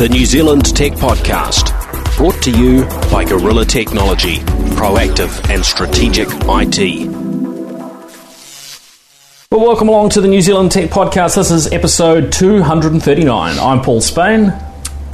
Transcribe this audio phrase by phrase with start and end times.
[0.00, 1.76] the New Zealand Tech Podcast,
[2.16, 4.36] brought to you by Gorilla Technology,
[4.78, 7.06] proactive and strategic IT.
[9.50, 11.36] Well, welcome along to the New Zealand Tech Podcast.
[11.36, 13.58] This is episode 239.
[13.58, 14.54] I'm Paul Spain.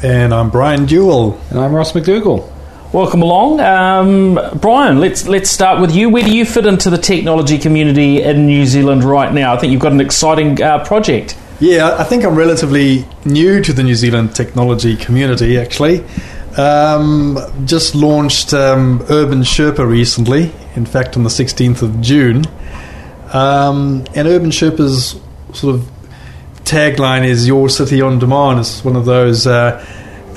[0.04, 1.36] And I'm Brian Jewell.
[1.50, 2.48] And I'm Ross McDougall.
[2.92, 5.00] Welcome along, um, Brian.
[5.00, 6.10] Let's let's start with you.
[6.10, 9.52] Where do you fit into the technology community in New Zealand right now?
[9.52, 11.36] I think you've got an exciting uh, project.
[11.58, 15.58] Yeah, I think I'm relatively new to the New Zealand technology community.
[15.58, 16.04] Actually,
[16.58, 20.52] um, just launched um, Urban Sherpa recently.
[20.74, 22.44] In fact, on the 16th of June,
[23.32, 25.18] um, and Urban Sherpa's
[25.54, 25.90] sort of
[26.64, 29.46] tagline is "Your City on Demand." It's one of those.
[29.46, 29.84] Uh,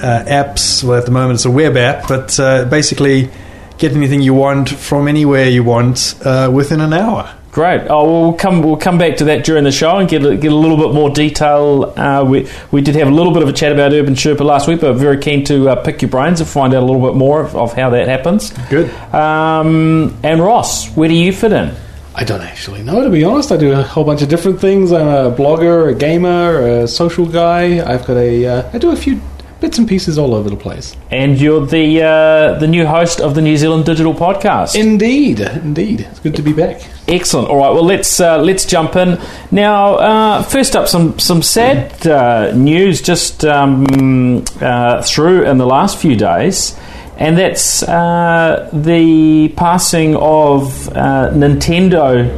[0.02, 0.84] uh, apps.
[0.84, 3.30] Well, at the moment it's a web app, but uh, basically
[3.78, 7.36] get anything you want from anywhere you want uh, within an hour.
[7.52, 7.88] Great.
[7.90, 8.62] Oh, we'll come.
[8.62, 10.94] We'll come back to that during the show and get a, get a little bit
[10.94, 11.94] more detail.
[11.98, 14.68] Uh, we we did have a little bit of a chat about Urban Sherpa last
[14.68, 17.18] week, but very keen to uh, pick your brains and find out a little bit
[17.18, 18.52] more of, of how that happens.
[18.70, 18.92] Good.
[19.14, 21.76] Um, and Ross, where do you fit in?
[22.14, 23.52] I don't actually know, to be honest.
[23.52, 24.92] I do a whole bunch of different things.
[24.92, 27.80] I'm a blogger, a gamer, a social guy.
[27.80, 28.46] I've got a.
[28.46, 29.22] Uh, I do a few
[29.60, 30.96] bits and pieces all over the place.
[31.12, 34.76] And you're the uh, the new host of the New Zealand Digital Podcast.
[34.76, 36.82] Indeed, indeed, it's good to be back.
[37.08, 37.50] Excellent.
[37.50, 37.72] All right.
[37.74, 39.20] Well, let's uh, let's jump in
[39.52, 39.96] now.
[39.96, 45.98] Uh, first up, some some sad uh, news just um, uh, through in the last
[45.98, 46.78] few days.
[47.18, 52.32] And that's uh, the passing of Nintendo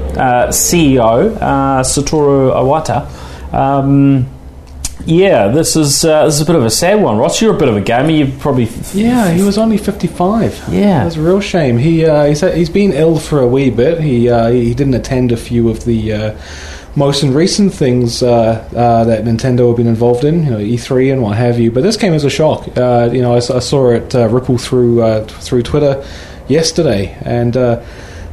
[0.50, 1.38] CEO
[1.84, 3.54] Satoru Iwata.
[3.54, 4.28] Um,
[5.06, 7.18] yeah, this is uh, this is a bit of a sad one.
[7.18, 8.12] Ross, you're a bit of a gamer.
[8.12, 9.32] You've probably f- yeah.
[9.32, 10.64] He was only 55.
[10.70, 11.78] Yeah, that's a real shame.
[11.78, 14.00] He uh, he's he's been ill for a wee bit.
[14.02, 16.38] He uh, he didn't attend a few of the uh,
[16.96, 21.22] most recent things uh, uh, that Nintendo have been involved in, you know, E3 and
[21.22, 21.72] what have you.
[21.72, 22.68] But this came as a shock.
[22.68, 26.06] you know, I, I saw it ripple through through Twitter
[26.48, 27.56] yesterday, and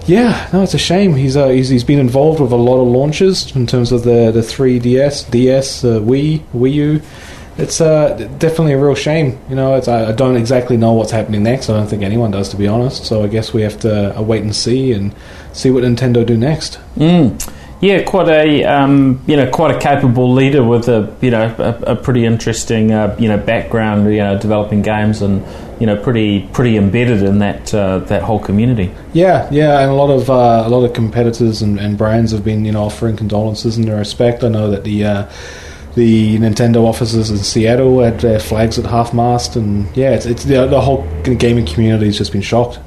[0.09, 1.15] yeah, no, it's a shame.
[1.15, 4.31] He's uh, he's he's been involved with a lot of launches in terms of the
[4.33, 7.03] the 3DS, DS, uh, Wii, Wii U.
[7.59, 9.39] It's uh, definitely a real shame.
[9.51, 11.69] You know, I, I, don't exactly know what's happening next.
[11.69, 13.05] I don't think anyone does, to be honest.
[13.05, 15.13] So I guess we have to uh, wait and see and
[15.53, 16.79] see what Nintendo do next.
[16.95, 17.37] Mm.
[17.81, 21.93] Yeah, quite a um, you know quite a capable leader with a you know a,
[21.93, 25.45] a pretty interesting uh, you know background you know developing games and
[25.81, 28.93] you know pretty pretty embedded in that uh, that whole community.
[29.13, 32.45] Yeah, yeah, and a lot of uh, a lot of competitors and, and, brands have
[32.45, 34.43] been you know offering condolences in their respect.
[34.43, 35.31] I know that the uh,
[35.95, 40.45] the Nintendo offices in Seattle had their flags at half mast, and yeah, it's, it's
[40.45, 42.81] the, the whole gaming community has just been shocked.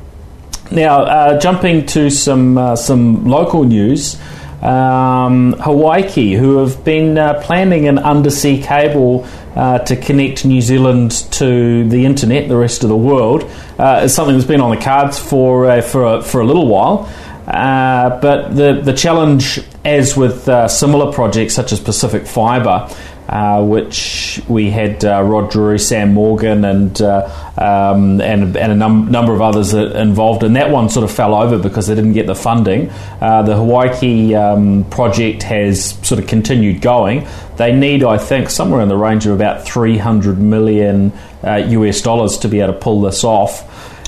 [0.70, 4.20] Now, uh, jumping to some uh, some local news
[4.62, 11.12] um, Hawaiki, who have been uh, planning an undersea cable uh, to connect New Zealand
[11.32, 13.44] to the internet, the rest of the world.
[13.78, 16.68] Uh, it's something that's been on the cards for uh, for a, for a little
[16.68, 17.10] while.
[17.48, 22.88] Uh, but the the challenge, as with uh, similar projects such as Pacific Fibre,
[23.32, 28.76] uh, which we had uh, Rod Drury, Sam Morgan, and uh, um, and, and a
[28.76, 30.44] num- number of others involved.
[30.44, 32.90] And that one sort of fell over because they didn't get the funding.
[33.22, 37.26] Uh, the Hawaiki um, project has sort of continued going.
[37.56, 42.38] They need, I think, somewhere in the range of about 300 million US uh, dollars
[42.40, 43.66] to be able to pull this off.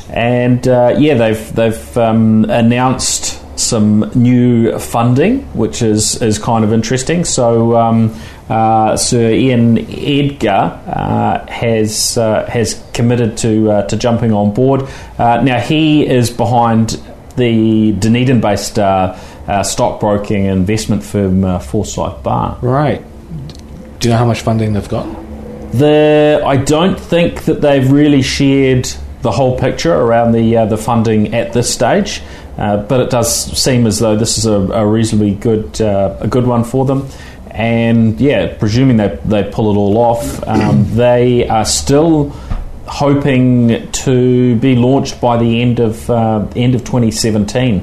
[0.10, 7.24] And yeah, they've they've um, announced some new funding, which is, is kind of interesting.
[7.24, 8.20] So um,
[8.54, 14.88] uh, Sir Eion Edgar uh, has uh, has committed to uh, to jumping on board.
[15.18, 17.02] Uh, now he is behind
[17.36, 18.76] the Dunedin-based
[19.64, 22.60] stockbroking investment firm Forsyth Barr.
[22.62, 23.04] Right.
[24.00, 25.08] Do you know how much funding they've got?
[25.72, 28.88] The I don't think that they've really shared
[29.24, 32.22] the whole picture around the the funding at this stage.
[32.56, 36.28] Uh, but it does seem as though this is a, a reasonably good uh, a
[36.28, 37.08] good one for them
[37.54, 42.30] and yeah, presuming they, they pull it all off, um, they are still
[42.88, 47.82] hoping to be launched by the end of uh, end of 2017,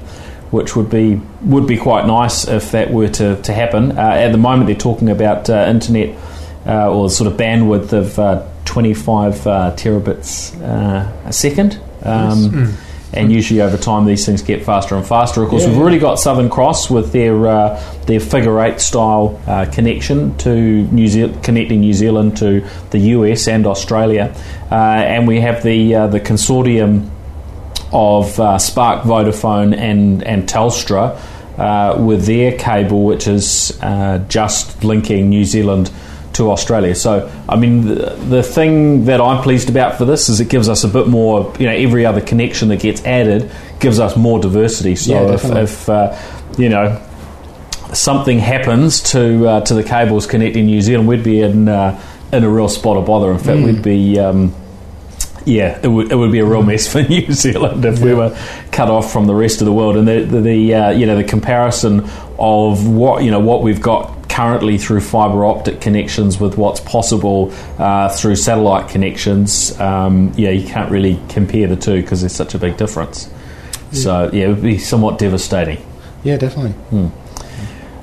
[0.51, 3.97] which would be would be quite nice if that were to, to happen.
[3.97, 6.17] Uh, at the moment, they're talking about uh, internet
[6.67, 11.81] uh, or sort of bandwidth of uh, 25 uh, terabits a second.
[12.03, 12.47] Um, yes.
[12.49, 15.43] mm and usually over time these things get faster and faster.
[15.43, 19.41] Of course, yeah, we've already got Southern Cross with their uh, their figure eight style
[19.47, 24.35] uh, connection to New Zealand, connecting New Zealand to the US and Australia,
[24.71, 27.11] uh, and we have the uh, the consortium
[27.93, 31.19] of uh, Spark, Vodafone, and and Telstra
[31.59, 33.79] uh, with their cable, which is
[34.29, 35.91] just linking New Zealand
[36.35, 36.95] to Australia.
[36.95, 40.69] So, I mean, the, the thing that I'm pleased about for this is it gives
[40.69, 41.53] us a bit more.
[41.59, 43.51] You know, every other connection that gets added
[43.81, 44.95] gives us more diversity.
[44.97, 46.17] So, Yeah, if, if uh,
[46.57, 47.01] you know
[47.93, 52.01] something happens to uh, to the cables connecting New Zealand, we'd be in uh,
[52.33, 53.33] in a real spot of bother.
[53.33, 53.65] In fact, Mm.
[53.65, 54.19] we'd be.
[54.19, 54.55] Um,
[55.47, 58.37] yeah, it would, it would be a real mess for New Zealand if we were
[58.73, 59.97] cut off from the rest of the world.
[59.97, 63.81] And the, the, the uh, you know the comparison of what you know what we've
[63.81, 69.79] got currently through fibre optic connections with what's possible uh, through satellite connections.
[69.79, 73.29] Um, yeah, you can't really compare the two because there's such a big difference.
[73.93, 75.85] So yeah, it would be somewhat devastating.
[76.25, 76.73] Yeah, definitely.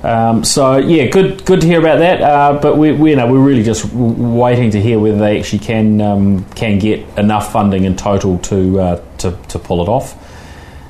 [0.03, 2.21] Um, so yeah, good good to hear about that.
[2.21, 5.59] Uh, but we, we you know we're really just waiting to hear whether they actually
[5.59, 10.15] can um, can get enough funding in total to uh, to, to pull it off.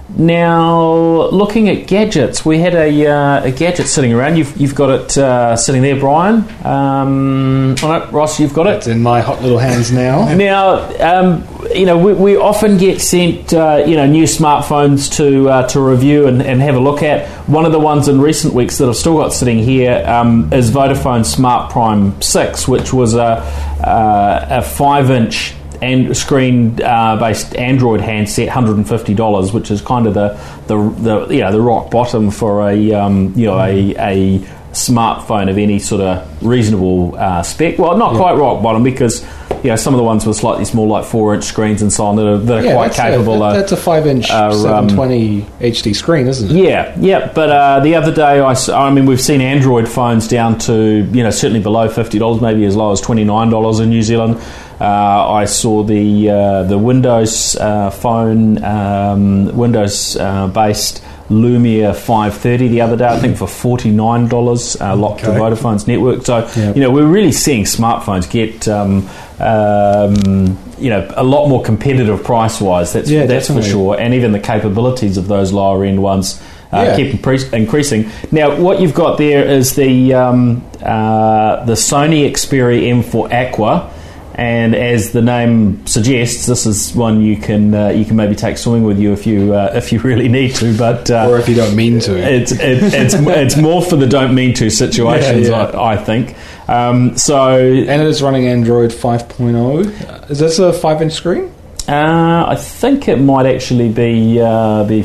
[0.10, 4.38] Now, looking at gadgets, we had a, uh, a gadget sitting around.
[4.38, 6.46] You've, you've got it uh, sitting there, Brian.
[6.66, 8.76] Um, oh Ross, you've got it.
[8.78, 10.36] It's in my hot little hands now.
[10.48, 15.50] Now, um, you know, we, we often get sent, uh, you know, new smartphones to
[15.50, 17.28] uh, to review and, and have a look at.
[17.50, 20.70] One of the ones in recent weeks that I've still got sitting here um, is
[20.70, 23.42] Vodafone Smart Prime Six, which was a
[23.84, 29.72] uh, a five inch and screen uh, based Android handset, hundred and fifty dollars, which
[29.72, 30.30] is kind of the
[30.68, 34.48] the, the you know the rock bottom for a um, you know a, a
[34.78, 37.78] smartphone of any sort of reasonable uh, spec.
[37.80, 39.22] Well, not quite rock bottom because
[39.64, 42.06] you know some of the ones were slightly small, like four inch screens and so
[42.06, 43.44] on, that are, that are Yeah, quite that's capable.
[43.44, 44.54] A, that- that's a five-inch, uh, um,
[44.90, 46.64] 720 HD screen, isn't it?
[46.64, 47.32] yeah, yeah.
[47.34, 50.74] But uh, the other day, I mean, we've seen Android phones down to
[51.12, 54.04] you know certainly below fifty dollars, maybe as low as twenty nine dollars in New
[54.04, 54.40] Zealand.
[54.80, 62.70] Uh, I saw the uh, the Windows uh, phone, um, Windows uh, based Lumia 530
[62.70, 65.40] the other day, I think for forty nine dollars, uh, locked to Okay.
[65.40, 66.26] Vodafone's network.
[66.26, 66.74] So Yeah.
[66.74, 68.68] you know we're really seeing smartphones get.
[68.68, 69.08] Um,
[69.40, 72.94] um, you know, a lot more competitive price wise.
[72.94, 73.70] That's Yeah, that's definitely.
[73.72, 76.40] for sure, and even the capabilities of those lower end ones
[76.72, 76.96] uh, Yeah.
[76.98, 78.06] keep impre- increasing.
[78.32, 83.88] Now, what you've got there is the um, uh, the Sony Xperia M4 Aqua,
[84.38, 88.60] and as the name suggests, this is one you can uh, you can maybe take
[88.60, 90.78] swimming with you if you uh, if you really need to.
[90.78, 92.16] But uh, Or if you don't mean to.
[92.16, 96.36] it's it, it's it's more for the don't mean to situations, Yeah, I, I think.
[96.70, 100.30] Um, so and it is running Android 5.0.
[100.30, 101.52] Is this a five-inch screen?
[101.88, 105.02] Uh, I think it might actually be uh, be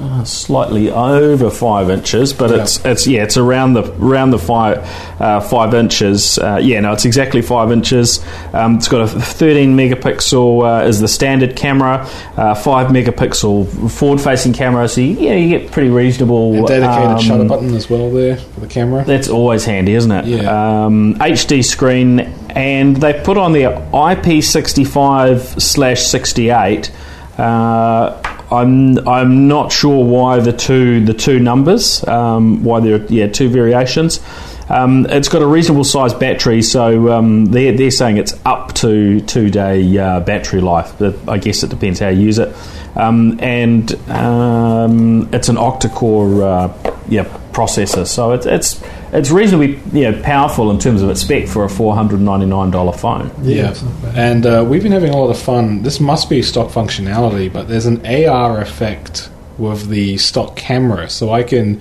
[0.00, 2.62] uh, slightly over five inches, but Yeah.
[2.62, 4.78] it's it's yeah, it's around the around the five
[5.20, 6.38] uh, five inches.
[6.38, 8.24] Uh, yeah, no, it's exactly five inches.
[8.54, 14.54] Um, it's got a 13 megapixel uh, is the standard camera, uh, five megapixel forward-facing
[14.54, 14.88] camera.
[14.88, 16.64] So you, yeah, you get pretty reasonable.
[16.64, 19.04] A dedicated um, shutter button as well there for the camera.
[19.04, 20.24] that's always handy, isn't it?
[20.24, 20.84] Yeah.
[20.86, 22.20] Um, HD screen,
[22.50, 26.90] and they put on their IP65 slash 68.
[27.38, 33.04] Uh, I'm I'm not sure why the two the two numbers um, why there are
[33.06, 34.20] yeah two variations.
[34.68, 39.20] Um, it's got a reasonable sized battery, so um, they're, they're saying it's up to
[39.22, 40.94] two day uh, battery life.
[40.98, 42.54] But I guess it depends how you use it.
[42.96, 48.82] Um, and um, it's an octa-core uh, yeah, processor, so it's it's
[49.12, 52.46] it's reasonably you know, powerful in terms of its spec for a four hundred ninety
[52.46, 53.30] nine dollar phone.
[53.42, 54.16] Yeah, it's not bad.
[54.16, 55.82] and uh, we've been having a lot of fun.
[55.82, 61.30] This must be stock functionality, but there's an AR effect with the stock camera, so
[61.32, 61.80] I can.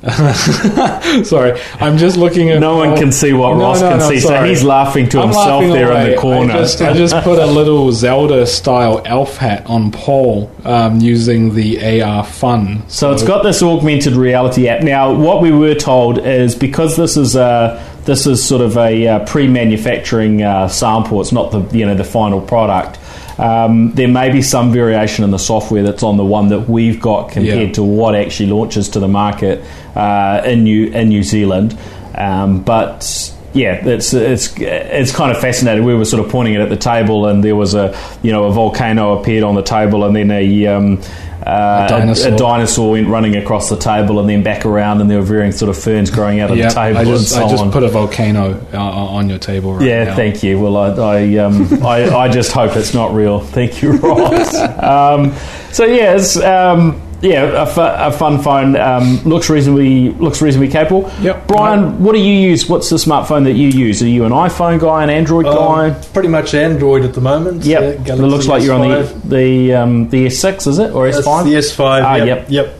[1.24, 2.58] sorry, I'm just looking at.
[2.58, 5.18] No one can see what No, Ross no, can no, see, so he's laughing to
[5.18, 6.54] I'm himself laughing there in the corner.
[6.54, 11.54] I just, I just put a little Zelda style elf hat on Paul um, using
[11.54, 12.88] the AR fun.
[12.88, 14.82] So it's got this augmented reality app.
[14.82, 19.06] Now, what we were told is because this is a this is sort of a
[19.06, 21.20] uh, pre-manufacturing uh, sample.
[21.20, 22.98] It's not the you know the final product.
[23.38, 27.00] Um, there may be some variation in the software that's on the one that we've
[27.00, 27.72] got compared Yeah.
[27.74, 29.64] to what actually launches to the market
[29.96, 31.78] uh, in New in New Zealand.
[32.14, 35.84] Um, but yeah, it's it's it's kind of fascinating.
[35.84, 38.44] We were sort of pointing it at the table, and there was a you know
[38.44, 41.00] a volcano appeared on the table, and then a um,
[41.46, 42.32] uh, A dinosaur.
[42.32, 45.52] a dinosaur went running across the table, and then back around, and there were varying
[45.52, 47.62] sort of ferns growing out of Yeah, the table I just, and so I just
[47.62, 47.72] on.
[47.72, 50.16] put a volcano uh, on your table right yeah, now.
[50.16, 50.60] thank you.
[50.60, 53.40] Well, I I, um, I I just hope it's not real.
[53.40, 54.54] Thank you, Ross.
[54.82, 55.32] um,
[55.72, 58.76] so yeah, it's um, yeah a, fu- a fun phone.
[58.76, 61.10] Um, looks reasonably looks reasonably capable.
[61.20, 61.46] Yep.
[61.48, 62.68] Brian, what do you use?
[62.68, 64.02] What's the smartphone that you use?
[64.02, 65.90] Are you an iPhone guy, an Android guy?
[65.90, 67.64] Um, pretty much Android at the moment.
[67.64, 68.08] Yep.
[68.08, 71.44] Uh, it looks like you're on the the um, the S6, is it, or S5?
[71.44, 72.02] The S5.
[72.02, 72.46] Ah, yep.
[72.48, 72.76] Yep.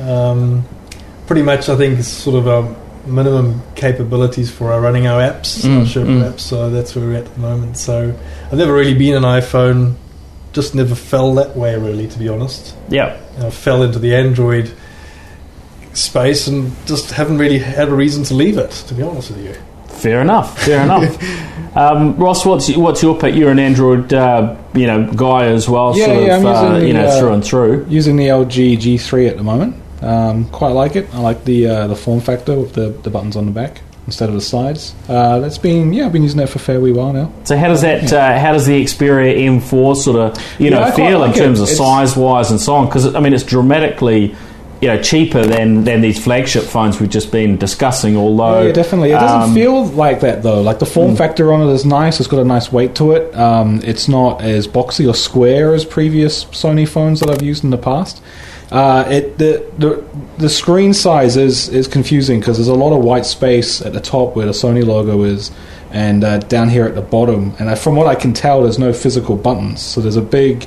[0.00, 0.64] Um,
[1.26, 2.76] pretty much, I think it's sort of a
[3.08, 6.30] minimum capabilities for our running our apps, Mm, our mm.
[6.32, 6.40] apps.
[6.40, 7.76] So that's where we're at the moment.
[7.78, 8.14] So
[8.46, 9.94] I've never really been an iPhone.
[10.58, 12.74] Just never fell that way, really, to be honest.
[12.88, 13.16] Yeah.
[13.38, 14.74] I fell into the Android
[15.94, 19.44] space and just haven't really had a reason to leave it, to be honest with
[19.44, 19.54] you.
[19.86, 20.60] Fair enough.
[20.64, 21.16] Fair enough.
[21.76, 23.36] Um, Ross, what's what's your pick?
[23.36, 26.72] You're an Android, uh, you know, guy as well, Yeah, sort yeah, of, I'm uh,
[26.74, 27.86] using you know, uh, through and through.
[27.88, 29.76] Using the LG G3 at the moment.
[30.02, 31.14] Um, quite like it.
[31.14, 34.30] I like the uh, the form factor with the, the buttons on the back instead
[34.30, 34.94] of the sides.
[35.06, 37.30] Uh, that's been yeah, I've been using that for a fair wee while now.
[37.44, 38.10] So how does that?
[38.10, 41.40] Uh, how does the Xperia M4 sort of you know feel in like it.
[41.40, 42.86] terms of It's- size wise and so on?
[42.86, 44.34] Because I mean, it's dramatically.
[44.80, 48.16] You know, cheaper than, than these flagship phones we've just been discussing.
[48.16, 49.10] Although, yeah, definitely.
[49.10, 50.62] It doesn't um, feel like that though.
[50.62, 52.20] Like the form factor on it is nice.
[52.20, 53.34] It's got a nice weight to it.
[53.34, 57.70] Um, it's not as boxy or square as previous Sony phones that I've used in
[57.70, 58.22] the past.
[58.70, 60.04] Uh, it the, the
[60.36, 64.00] the screen size is is confusing because there's a lot of white space at the
[64.00, 65.50] top where the Sony logo is,
[65.90, 67.54] and uh, down here at the bottom.
[67.58, 69.80] And from what I can tell, there's no physical buttons.
[69.80, 70.66] So there's a big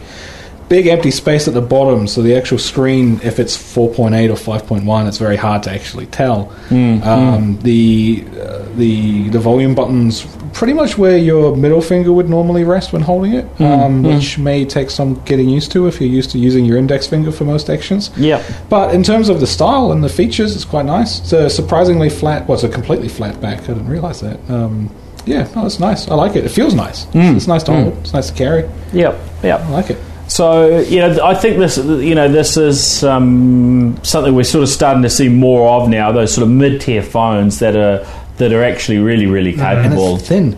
[0.71, 2.07] big empty space at the bottom.
[2.07, 6.39] So the actual screen, if it's 4.8 or 5.1, it's very hard to actually tell.
[6.71, 10.13] um, The uh, the the volume buttons
[10.53, 14.59] pretty much where your middle finger would normally rest when holding it, um, which may
[14.65, 17.69] take some getting used to if you're used to using your index finger for most
[17.69, 18.09] actions.
[18.17, 21.19] yeah, But in terms of the style and the features, it's quite nice.
[21.21, 22.39] It's a surprisingly flat.
[22.47, 23.59] Well, it's a completely flat back.
[23.63, 24.37] I didn't realize that.
[24.49, 24.89] Um,
[25.25, 26.07] yeah, no, it's nice.
[26.09, 26.43] I like it.
[26.45, 27.07] It feels nice.
[27.13, 27.93] It's nice to hold.
[28.03, 28.63] It's nice to carry.
[28.93, 29.13] yeah,
[29.43, 29.57] yeah.
[29.67, 29.97] I like it.
[30.31, 34.69] So you know, I think this you know this is um, something we're sort of
[34.69, 36.13] starting to see more of now.
[36.13, 38.07] Those sort of mid-tier phones that are
[38.37, 40.15] that are actually really really and capable.
[40.15, 40.57] it's thin.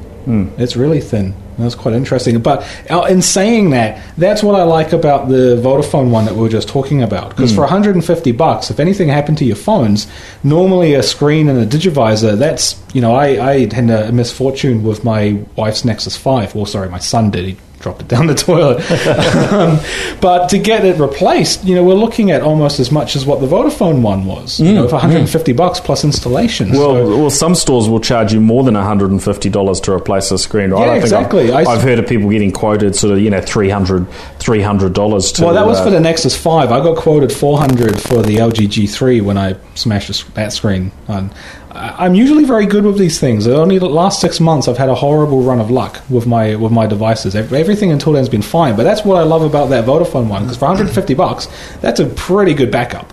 [0.59, 1.33] It's really thin.
[1.57, 2.39] That's quite interesting.
[2.39, 6.41] But uh, in saying that, that's what I like about the Vodafone one that we
[6.41, 7.29] were just talking about.
[7.29, 10.07] Because for 150 bucks, if anything happened to your phones,
[10.43, 15.03] normally a screen and a digitizer, that's, you know, I, I had a misfortune with
[15.03, 16.55] my wife's Nexus 5.
[16.55, 17.45] Well, sorry, my son did.
[17.45, 18.79] He dropped it down the toilet.
[19.53, 19.79] um,
[20.21, 23.41] but to get it replaced, you know, we're looking at almost as much as what
[23.41, 24.59] the Vodafone one was.
[24.59, 26.71] You know, for 150 bucks plus installation.
[26.71, 29.79] Well, So- well, some stores will charge you more than one hundred and fifty dollars
[29.81, 30.71] to replace a screen.
[30.71, 30.79] Right?
[30.79, 31.51] Yeah, I think exactly.
[31.51, 35.43] I've, I- I've heard of people getting quoted sort of you know 300 dollars to.
[35.45, 36.71] Well, that was uh, for the Nexus 5.
[36.71, 40.91] I got quoted 400 for the LG G3 when I smashed that screen.
[41.07, 41.29] I-
[41.75, 43.47] I'm usually very good with these things.
[43.47, 46.71] Only the last six months I've had a horrible run of luck with my with
[46.71, 47.35] my devices.
[47.35, 48.75] Everything until then's been fine.
[48.75, 51.47] But that's what I love about that Vodafone one because for 150 bucks,
[51.81, 53.11] that's a pretty good backup.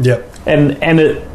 [0.00, 0.34] Yep.
[0.46, 1.28] and and it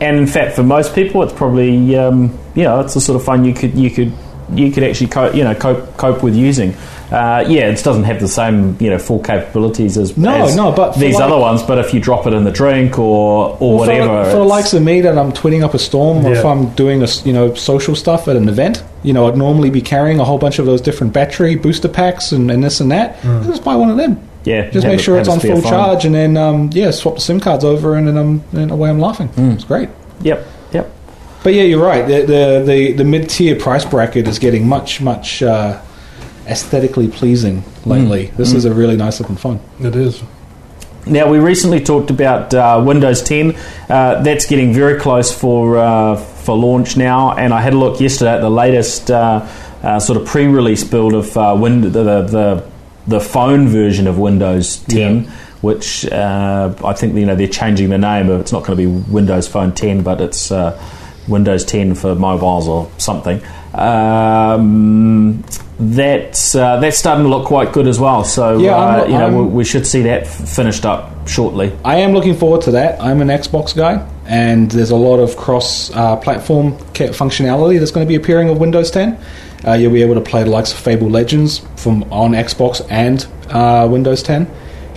[0.00, 3.24] and in fact for most people it's probably um, you know it's the sort of
[3.24, 4.12] fun you could you could
[4.54, 6.74] you could actually cope, you know cope cope with using.
[7.10, 10.72] Uh, yeah, it doesn't have the same you know full capabilities as No, as no,
[10.72, 11.62] but these like- other ones.
[11.62, 14.72] But if you drop it in the drink or or Well, whatever, For, the likes
[14.74, 17.32] of me that I'm twitting up a storm, or if I'm doing a s- you
[17.32, 20.58] know social stuff at an event, you know I'd normally be carrying a whole bunch
[20.58, 23.22] of those different battery booster packs and, and this and that.
[23.44, 24.18] Just buy one of them.
[24.44, 25.70] yeah, Just make sure have it's on full phone.
[25.70, 28.90] charge, and then um, yeah, swap the SIM cards over, and then I'm and away
[28.90, 29.28] I'm laughing.
[29.36, 29.88] It's great.
[30.22, 30.46] Yep, yep.
[31.42, 32.06] But yeah, you're right.
[32.06, 35.80] The the the, the mid tier price bracket is getting much much uh,
[36.46, 38.26] aesthetically pleasing lately.
[38.36, 39.60] This is a really nice looking phone.
[39.80, 40.22] It is.
[41.08, 43.54] Now, we recently talked about uh, Windows 10.
[43.88, 48.00] Uh, that's getting very close for uh, for launch now, and I had a look
[48.00, 49.46] yesterday at the latest uh,
[49.84, 52.70] uh, sort of pre-release build of uh, Win- the, the the
[53.06, 55.24] the phone version of Windows 10.
[55.24, 55.30] Yeah.
[55.60, 58.28] Which uh, I think you know they're changing the name.
[58.28, 60.76] of It's not going to be Windows Phone 10, but it's uh,
[61.28, 63.40] Windows 10 for mobiles or something.
[63.74, 65.42] Um,
[65.78, 68.24] that's uh, that's starting to look quite good as well.
[68.24, 71.76] So Yeah, uh, you know we, we should see that f- finished up shortly.
[71.84, 73.00] I am looking forward to that.
[73.02, 78.08] I'm an Xbox guy, and there's a lot of cross uh, functionality that's going to
[78.08, 79.18] be appearing with Windows 10.
[79.66, 83.26] Uh, you'll be able to play the likes of Fable Legends from on Xbox and
[83.50, 84.46] uh, Windows 10.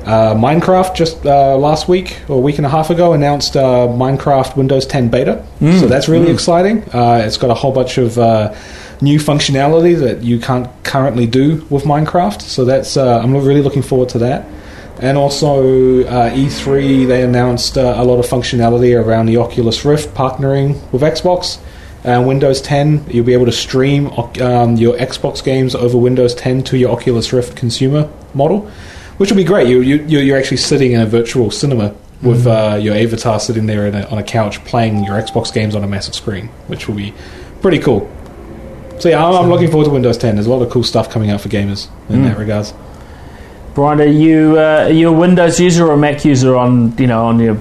[0.06, 3.88] Uh, Minecraft just uh, last week or a week and a half ago announced uh,
[3.88, 5.46] Minecraft Windows 10 beta,
[5.80, 6.84] so that's really exciting.
[6.94, 8.54] Uh, it's got a whole bunch of uh,
[9.02, 13.82] new functionality that you can't currently do with Minecraft, so that's uh, I'm really looking
[13.84, 14.48] forward to that.
[15.02, 20.14] And also, uh, E3, they announced uh, a lot of functionality around the Oculus Rift
[20.14, 21.58] partnering with Xbox.
[22.04, 24.08] Uh, Windows 10, you'll be able to stream
[24.42, 28.70] um, your Xbox games over Windows 10 to your Oculus Rift consumer model,
[29.20, 29.68] which will be great.
[29.68, 33.86] You, you, you're actually sitting in a virtual cinema with uh, your avatar sitting there
[33.86, 36.96] in a, on a couch playing your Xbox games on a massive screen, which will
[36.96, 37.14] be
[37.62, 38.10] pretty cool.
[39.00, 40.36] So yeah, I'm, I'm looking forward to Windows 10.
[40.36, 42.74] There's a lot of cool stuff coming out for gamers in that regards.
[43.76, 47.08] Brian, are you uh, are you a Windows user or a Mac user on you
[47.08, 47.56] know on your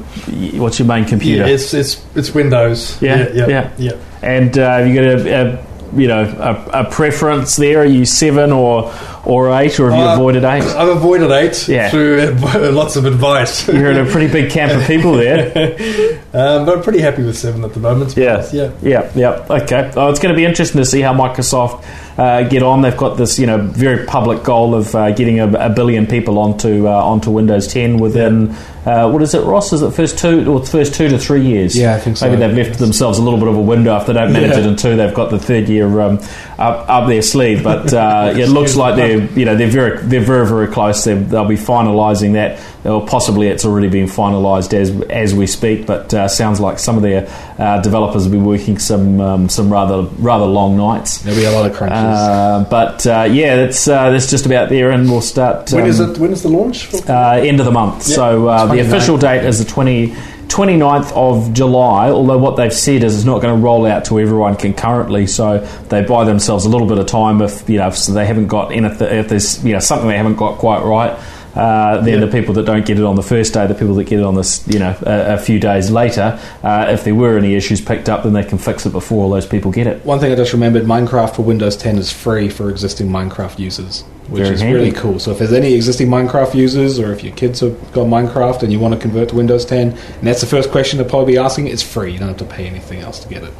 [0.60, 1.46] what's your main computer?
[1.46, 3.00] Yeah, it's it's it's Windows.
[3.02, 3.72] Yeah, yeah, yeah.
[3.78, 3.92] yeah.
[4.22, 7.82] And uh, have you got a, a you know a, a preference there?
[7.82, 8.90] Are you seven or
[9.24, 10.62] or eight, or have you Uh, avoided eight?
[10.62, 11.90] I've avoided eight Yeah.
[11.90, 13.66] through uh, lots of advice.
[13.68, 15.52] You're in a pretty big camp of people there.
[16.34, 18.16] um, but I'm pretty happy with seven at the moment.
[18.16, 18.70] Yeah, yeah.
[18.82, 19.44] yeah, yeah.
[19.50, 19.90] Okay.
[19.96, 21.84] Oh, it's going to be interesting to see how Microsoft
[22.16, 22.82] uh, get on.
[22.82, 26.38] They've got this, you know, very public goal of uh, getting a, a billion people
[26.38, 28.54] onto uh, onto Windows 10 within
[28.86, 29.72] uh, what is it, Ross?
[29.74, 31.76] Is it first two or first two to three years?
[31.76, 32.26] Yeah, I think so.
[32.26, 33.94] Maybe they've left themselves a little bit of a window.
[33.98, 34.60] If they don't manage Yeah.
[34.60, 36.18] it in two, they've got the third year um,
[36.58, 37.62] up up their sleeve.
[37.62, 41.04] But uh, it looks like they're you know they're very they're very very close.
[41.04, 42.60] They're, they'll be finalising that.
[42.84, 45.86] Or possibly it's already been finalised as as we speak.
[45.86, 49.70] But uh, sounds like some of their uh, developers will be working some um, some
[49.70, 51.18] rather rather long nights.
[51.18, 51.98] There'll be a lot of crunches.
[51.98, 55.70] Uh, but uh, yeah, that's uh, that's just about there, and we'll start.
[55.72, 56.18] When um, is it?
[56.18, 56.92] When is the launch?
[56.94, 58.08] Uh, end of the month.
[58.08, 58.16] Yep.
[58.16, 60.14] So uh, the official date is the 20,
[60.48, 64.18] 29th of July, although what they've said is it's not going to roll out to
[64.18, 68.06] everyone concurrently, so they buy themselves a little bit of time if, you know, if
[68.06, 71.16] they haven't got anything, if there's, you know, something they haven't got quite right.
[71.54, 72.26] Uh, then Yeah.
[72.26, 74.24] the people that don't get it on the first day, the people that get it
[74.24, 77.80] on this, you know, a, a few days later, uh, if there were any issues
[77.80, 80.04] picked up, then they can fix it before all those people get it.
[80.04, 84.04] One thing I just remembered: Minecraft for Windows 10 is free for existing Minecraft users,
[84.28, 84.78] which Very is handy.
[84.78, 85.18] really cool.
[85.18, 88.72] So if there's any existing Minecraft users, or if your kids have got Minecraft and
[88.72, 91.38] you want to convert to Windows 10, and that's the first question they'll probably be
[91.38, 92.12] asking, it's free.
[92.12, 93.52] You don't have to pay anything else to get it.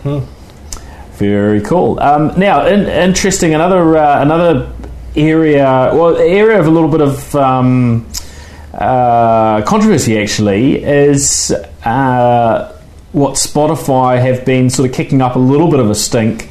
[1.12, 1.98] Very cool.
[2.00, 3.54] Um, now, in, interesting.
[3.54, 4.72] Another uh, another
[5.16, 8.06] area, well, area of a little bit of um,
[8.72, 11.52] uh, controversy actually is
[11.84, 12.80] uh,
[13.12, 16.50] what Spotify have been sort of kicking up a little bit of a stink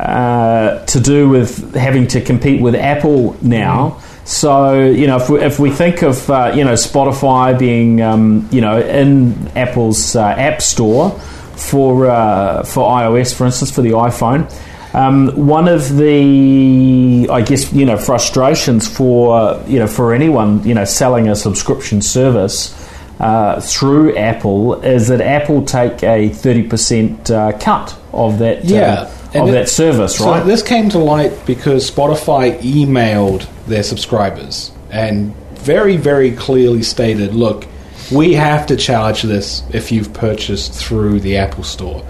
[0.00, 4.00] uh, to do with having to compete with Apple now.
[4.24, 8.48] So you know, if we, if we think of uh, you know Spotify being um,
[8.50, 11.10] you know in Apple's uh, App Store
[11.56, 14.50] for uh, for iOS, for instance, for the iPhone.
[14.92, 20.74] Um, one of the, I guess, you know, frustrations for you know for anyone you
[20.74, 22.76] know selling a subscription service
[23.20, 28.92] uh, through Apple is that Apple take a thirty percent uh, cut of that Yeah,
[28.92, 30.44] uh, and of it- that service, So right?
[30.46, 37.66] this came to light because Spotify emailed their subscribers and very, very clearly stated, "Look,
[38.10, 42.02] we have to charge this if you've purchased through the Apple Store.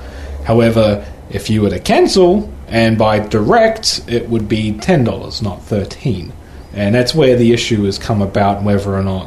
[0.45, 5.63] However, if you were to cancel and buy direct, it would be ten dollars, not
[5.63, 6.33] thirteen.
[6.75, 9.27] And that's where the issue has come about, whether or not.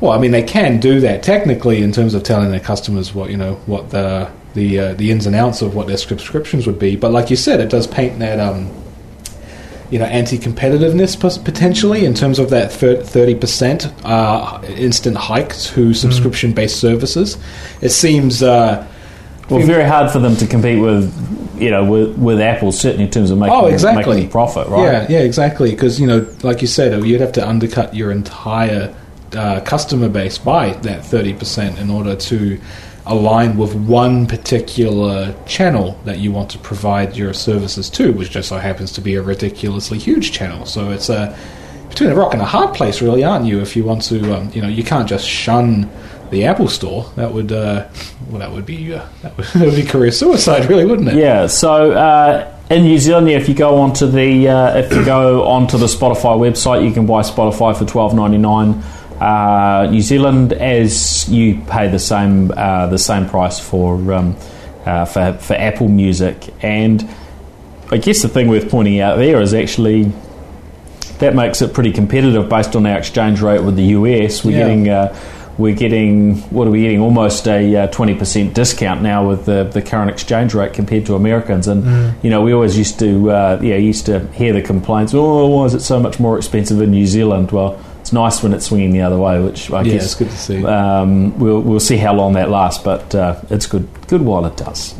[0.00, 3.30] Well, I mean, they can do that technically in terms of telling their customers what
[3.30, 6.80] you know what the the uh, the ins and outs of what their subscriptions would
[6.80, 6.96] be.
[6.96, 8.68] But like you said, it does paint that um,
[9.92, 16.80] you know anti-competitiveness potentially in terms of that thirty percent uh, instant hike to subscription-based
[16.80, 17.38] services.
[17.80, 18.42] It seems.
[18.42, 18.84] Uh,
[19.48, 21.06] well, very hard for them to compete with,
[21.60, 24.16] you know, with, with Apple certainly in terms of making Oh, exactly.
[24.16, 24.82] making profit, right?
[24.82, 25.70] Yeah, yeah, exactly.
[25.70, 28.92] Because you know, like you said, you'd have to undercut your entire
[29.36, 32.58] uh, customer base by that thirty percent in order to
[33.06, 38.48] align with one particular channel that you want to provide your services to, which just
[38.48, 40.66] so happens to be a ridiculously huge channel.
[40.66, 41.36] So it's a
[41.88, 43.60] between a rock and a hard place, really, aren't you?
[43.60, 45.88] If you want to, um, you know, you can't just shun
[46.30, 47.10] the Apple Store.
[47.16, 47.88] That would, uh,
[48.28, 51.14] well, that would be uh, that, would, that would be career suicide, really, wouldn't it?
[51.14, 51.46] Yeah.
[51.46, 55.78] So uh, in New Zealand, if you go onto the uh, if you go onto
[55.78, 58.82] the Spotify website, you can buy Spotify for twelve ninety nine.
[59.20, 64.36] Uh, New Zealand, as you pay the same uh, the same price for um,
[64.84, 67.08] uh, for for Apple Music, and
[67.90, 70.12] I guess the thing worth pointing out there is actually
[71.18, 74.44] that makes it pretty competitive based on our exchange rate with the US.
[74.44, 74.58] We're Yeah.
[74.58, 75.16] getting uh,
[75.56, 77.00] we're getting what are we getting?
[77.00, 81.68] Almost a twenty percent discount now with the the current exchange rate compared to Americans.
[81.68, 85.14] And you know, we always used to uh, yeah used to hear the complaints.
[85.14, 87.50] Oh, why is it so much more expensive in New Zealand?
[87.50, 87.80] Well.
[88.06, 90.36] It's nice when it's swinging the other way, which I Yeah, guess it's good to
[90.36, 90.64] see.
[90.64, 94.56] Um, we'll we'll see how long that lasts, but uh, it's good good while it
[94.56, 94.94] does.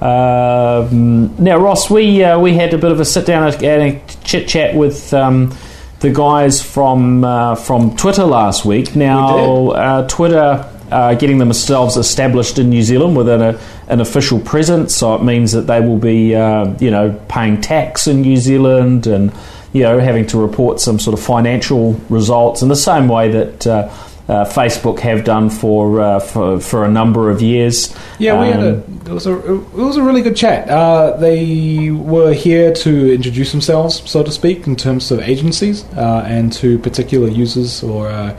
[0.00, 4.00] Um, now, Ross, we uh, we had a bit of a sit down and a
[4.24, 5.54] chit chat with um,
[6.00, 8.96] the guys from uh, from Twitter last week.
[8.96, 14.96] Now, uh, Twitter uh, getting themselves established in New Zealand with an, an official presence,
[14.96, 19.06] so it means that they will be uh, you know paying tax in New Zealand
[19.06, 19.30] and
[19.72, 23.66] you know having to report some sort of financial results in the same way that.
[23.66, 23.92] Uh,
[24.28, 27.94] uh, Facebook have done for, uh, for for a number of years.
[28.18, 30.68] Yeah, we had a Um, it was a it was a really good chat.
[30.68, 36.24] Uh, they were here to introduce themselves, so to speak, in terms of agencies uh,
[36.26, 38.36] and to particular users or uh,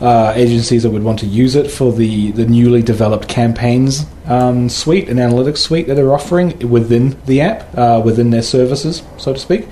[0.00, 4.68] uh, agencies that would want to use it for the the newly developed campaigns um,
[4.68, 9.32] suite and analytics suite that they're offering within the app, uh, within their services, so
[9.32, 9.68] to speak.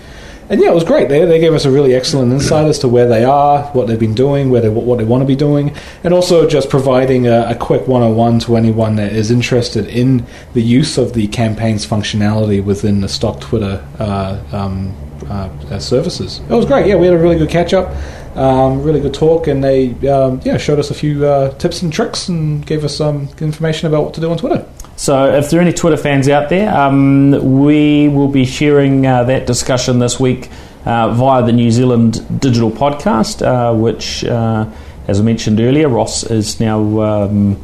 [0.51, 1.09] And yeah, it was great.
[1.09, 4.01] They, they gave us a really excellent insight as to where they are, what they've
[4.01, 7.51] been doing, where they what they want to be doing, and also just providing a,
[7.51, 12.63] a quick 101 to anyone that is interested in the use of the campaigns functionality
[12.63, 14.93] within the stock Twitter uh, um,
[15.29, 16.41] uh, uh, services.
[16.41, 16.87] It was great.
[16.87, 17.95] Yeah, we had a really good catch up,
[18.35, 21.93] um, really good talk, and they um, yeah showed us a few uh, tips and
[21.93, 24.67] tricks and gave us some information about what to do on Twitter.
[24.97, 29.25] So, if there are any Twitter fans out there, um, we will be sharing uh,
[29.25, 30.51] that discussion this week
[30.85, 34.67] uh, via the New Zealand Digital Podcast, uh, which, uh,
[35.09, 37.57] as I mentioned earlier, Ross is now um,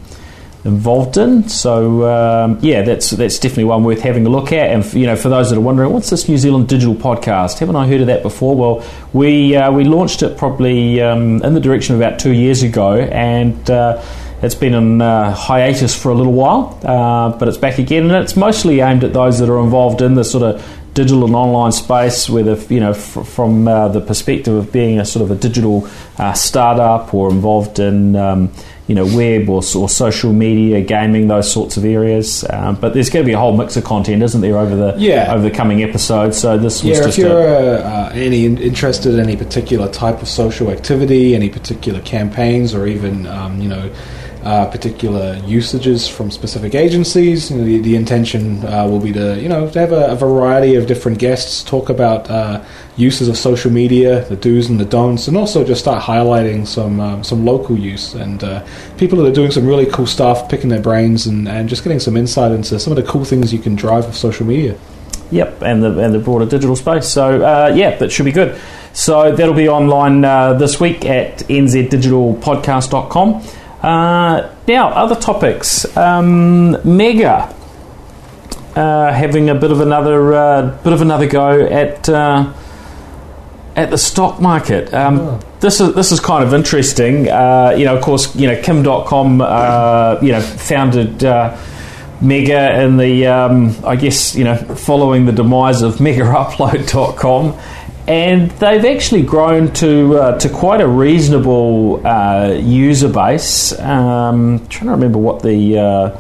[0.67, 1.49] involved in.
[1.49, 4.71] So, um, yeah, that's that's definitely one worth having a look at.
[4.71, 7.59] And you know, for those that are wondering, what's this New Zealand Digital Podcast?
[7.59, 8.57] Haven't I heard of that before?
[8.57, 12.63] Well, we uh, we launched it probably um, in the direction of about two years
[12.63, 14.03] ago, and uh,
[14.43, 18.23] it's been on uh, hiatus for a little while, uh, but it's back again, and
[18.23, 20.65] it's mostly aimed at those that are involved in the sort of
[20.97, 25.23] digital and online space, whether you know from uh, the perspective of being a sort
[25.23, 28.51] of a digital uh, startup or involved in um,
[28.87, 32.45] you know web or, or social media, gaming, those sorts of areas.
[32.51, 34.95] Um, but there's going to be a whole mix of content, isn't there, over the
[34.97, 35.33] Yeah.
[35.35, 36.39] over the coming episodes?
[36.39, 39.89] So this was Yeah, just if you're a, uh, uh, any interested in any particular
[39.91, 43.91] type of social activity, any particular campaigns, or even um, you know
[44.47, 49.41] uh, particular usages from specific agencies, you know, the, the intention uh, will be to
[49.41, 52.63] you know to have a, a variety of different guests talk about uh,
[52.97, 57.01] uses of social media, the do's and the don'ts, and also just start highlighting some
[57.01, 58.65] um, some local use and uh,
[58.99, 61.99] people that are doing some really cool stuff, picking their brains, and, and just getting
[61.99, 64.79] some insight into some of the cool things you can drive with social media.
[65.33, 67.09] Yep, and the and the broader digital space.
[67.09, 68.57] So uh, yeah, that should be good.
[68.93, 73.43] So that'll be online uh, this week at nzdigitalpodcast.com.
[73.87, 75.97] Uh, now, other topics.
[75.97, 77.55] Um, Mega
[78.75, 82.53] uh, having a bit of another uh, bit of another go at uh,
[83.77, 84.93] at the stock market.
[84.93, 87.29] Um, This is this is kind of interesting.
[87.29, 89.41] Uh, you know, of course, you know Kim Dotcom.
[89.41, 91.25] Uh, you know, founded.
[91.25, 91.57] Uh,
[92.19, 97.53] Mega in the, um, I guess, you know, following the demise of MegaUpload.com,
[98.09, 103.79] and they've actually grown to uh, to quite a reasonable uh, user base.
[103.81, 106.11] Um, trying to remember what the uh,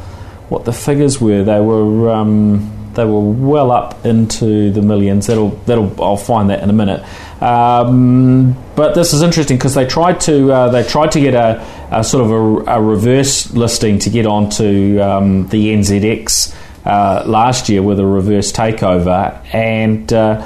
[0.48, 1.44] what the figures were.
[1.44, 5.28] They were um, they were well up into the millions.
[5.28, 7.04] That'll that'll I'll find that in a minute.
[7.40, 11.64] Um, but this is interesting because they tried to uh, they tried to get a,
[11.92, 17.68] a sort of a, a reverse listing to get onto um, the NZX uh, last
[17.68, 20.44] year with a reverse takeover, and uh,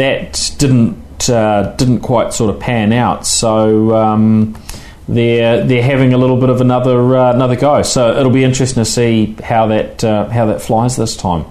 [0.00, 3.26] that didn't uh, didn't quite sort of pan out.
[3.26, 3.94] So.
[3.96, 4.56] Um,
[5.08, 8.84] they're they're having a little bit of another uh, another go, so it'll be interesting
[8.84, 11.42] to see how that uh, how that flies this time.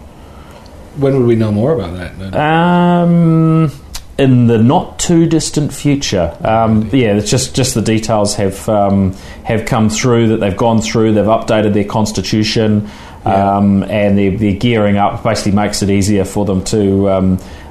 [0.96, 2.36] When would we know more about that?
[2.40, 3.70] Um,
[4.18, 6.38] in the not too distant future.
[6.42, 10.82] Um, yeah, it's just just the details have um, have come through that they've gone
[10.82, 11.14] through.
[11.14, 12.90] They've updated their constitution,
[13.26, 15.22] um, and they're, they're gearing up.
[15.22, 17.10] Basically, makes it easier for them to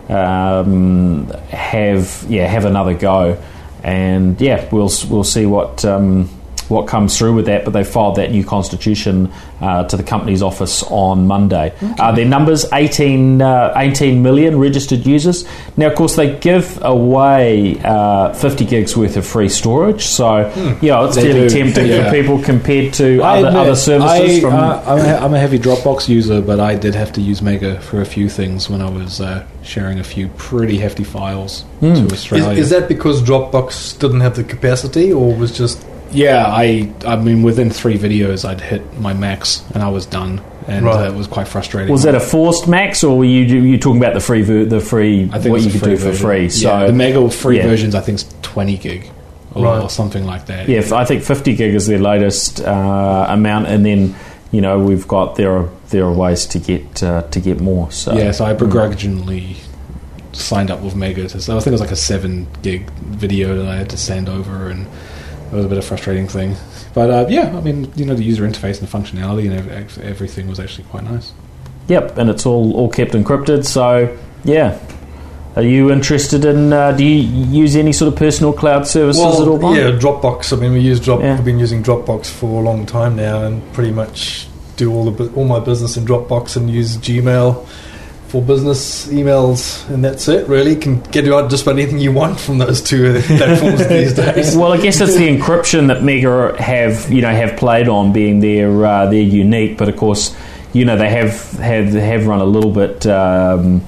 [0.09, 3.43] um, have yeah have another go.
[3.83, 5.85] And yeah, we'll we'll see what.
[5.85, 6.29] Um,
[6.71, 10.43] what comes through with that, but they filed that new constitution uh, to the company's
[10.43, 11.73] office on Monday.
[11.99, 15.45] Uh, their numbers 18, uh, 18 million registered users.
[15.77, 20.49] Now, of course, they give away uh, 50 gigs worth of free storage, so
[20.83, 22.05] you know it's They fairly do, tempting yeah.
[22.11, 24.11] for people compared to I other, admit, other services.
[24.39, 24.83] I, from uh,
[25.21, 28.29] I'm, a heavy Dropbox user, but I did have to use Mega for a few
[28.29, 31.95] things when I was uh, sharing a few pretty hefty files Hmm.
[31.95, 32.59] to Is, Australia.
[32.59, 37.43] is that because Dropbox didn't have the capacity, or was just yeah, I I mean
[37.43, 41.07] within three videos I'd hit my max and I was done, and Right.
[41.07, 41.91] uh, it was quite frustrating.
[41.93, 44.81] was that a forced max, or were you you talking about the free ver- the
[44.81, 46.43] free I think what you could free do for free?
[46.45, 47.67] Yeah, So the Mega free yeah.
[47.67, 49.11] versions I think is 20 gig
[49.55, 49.83] or, Right.
[49.83, 50.69] or something like that.
[50.69, 54.15] Yeah, f- I think 50 gig is their latest uh, amount, and then
[54.53, 57.91] you know we've got there are there are ways to get uh, to get more.
[57.91, 59.57] So Yeah, so I begrudgingly
[60.33, 61.27] signed up with Mega.
[61.29, 63.97] To, so I think it was like a seven gig video that I had to
[63.97, 64.87] send over, and
[65.51, 66.55] it was a bit of a frustrating thing.
[66.95, 70.47] But uh, yeah, I mean, you know, the user interface and the functionality and everything
[70.49, 71.33] was actually quite nice.
[71.89, 73.65] Yep, and it's all all kept encrypted.
[73.65, 74.79] So yeah,
[75.57, 76.73] Are you interested in?
[76.73, 79.75] Uh, do you use any sort of personal cloud services at all?
[79.75, 80.57] Yeah, Dropbox.
[80.57, 81.21] I mean, we use Drop.
[81.21, 81.35] Yeah.
[81.35, 85.33] We've been using Dropbox for a long time now, and pretty much do all the
[85.33, 87.67] all my business in Dropbox and use Gmail
[88.29, 90.47] for business emails, and that's it.
[90.49, 93.89] Really, can get you out just about anything you want from those two uh, platforms
[93.89, 94.57] these days.
[94.57, 98.41] Well, I guess it's the encryption that Mega have you know have played on being
[98.41, 100.37] their uh, their unique, but of course,
[100.73, 103.07] you know they have have have run a little bit.
[103.07, 103.83] Um,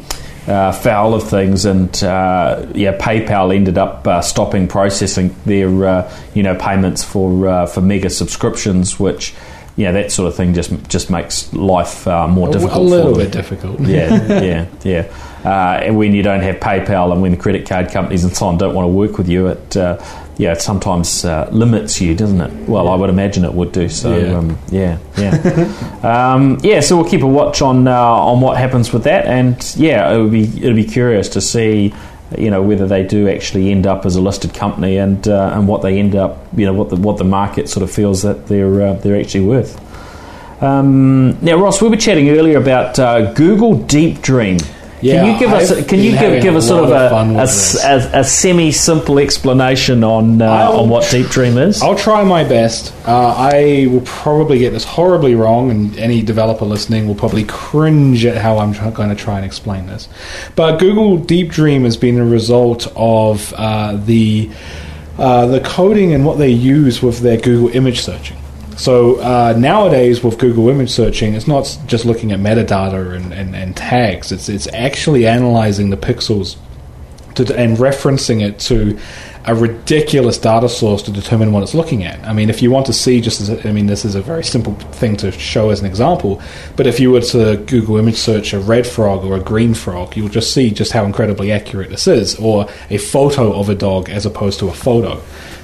[0.49, 6.13] uh, foul of things, and uh, yeah, PayPal ended up uh, stopping processing their uh,
[6.35, 9.35] you know payments for uh, for mega subscriptions, which
[9.77, 12.77] yeah, that sort of thing just just makes life uh, more A- difficult.
[12.77, 13.81] a little bit difficult.
[13.81, 15.13] yeah, yeah, yeah.
[15.45, 18.47] Uh, and when you don't have PayPal and when the credit card companies and so
[18.47, 19.97] on don't want to work with you, it uh,
[20.37, 22.69] yeah, it sometimes uh, limits you, doesn't it?
[22.69, 23.89] Well, I would imagine it would do.
[23.89, 24.37] So Yeah.
[24.39, 26.03] um, yeah, yeah,
[26.35, 26.81] um, yeah.
[26.81, 30.21] So we'll keep a watch on uh, on what happens with that, and yeah, it
[30.21, 31.95] would be it'll be curious to see.
[32.39, 35.67] You know whether they do actually end up as a listed company, and uh, and
[35.67, 38.47] what they end up, you know, what the what the market sort of feels that
[38.47, 39.81] they're uh, they're actually worth.
[40.63, 44.59] Um, now, Ross, we were chatting earlier about uh, Google Deep Dream.
[45.03, 46.95] Yeah, can you give us I've can you give, give a us sort of a,
[46.97, 47.49] of fun with
[47.85, 51.83] a, a, a semi simple explanation on uh, on what Deep Dream is?
[51.83, 52.95] I'll try my best.
[53.07, 58.25] Uh, I will probably get this horribly wrong, and any developer listening will probably cringe
[58.25, 60.09] at how I'm try- going to try and explain this.
[60.57, 64.51] But Google Deep Dream has been a result of uh, the
[65.19, 68.37] uh, the coding and what they use with their Google image searching.
[68.81, 73.55] So uh, nowadays, with Google image searching, it's not just looking at metadata and, and,
[73.55, 74.33] and tags.
[74.33, 76.57] It's it's actually analyzing the pixels
[77.35, 78.99] to, and referencing it to
[79.45, 82.27] a ridiculous data source to determine what it's looking at.
[82.27, 84.23] I mean, if you want to see, just as a, I mean, this is a
[84.23, 86.41] very simple thing to show as an example,
[86.77, 90.17] but if you were to Google image search a red frog or a green frog,
[90.17, 94.09] you'll just see just how incredibly accurate this is, or a photo of a dog
[94.09, 95.23] as opposed to a photo.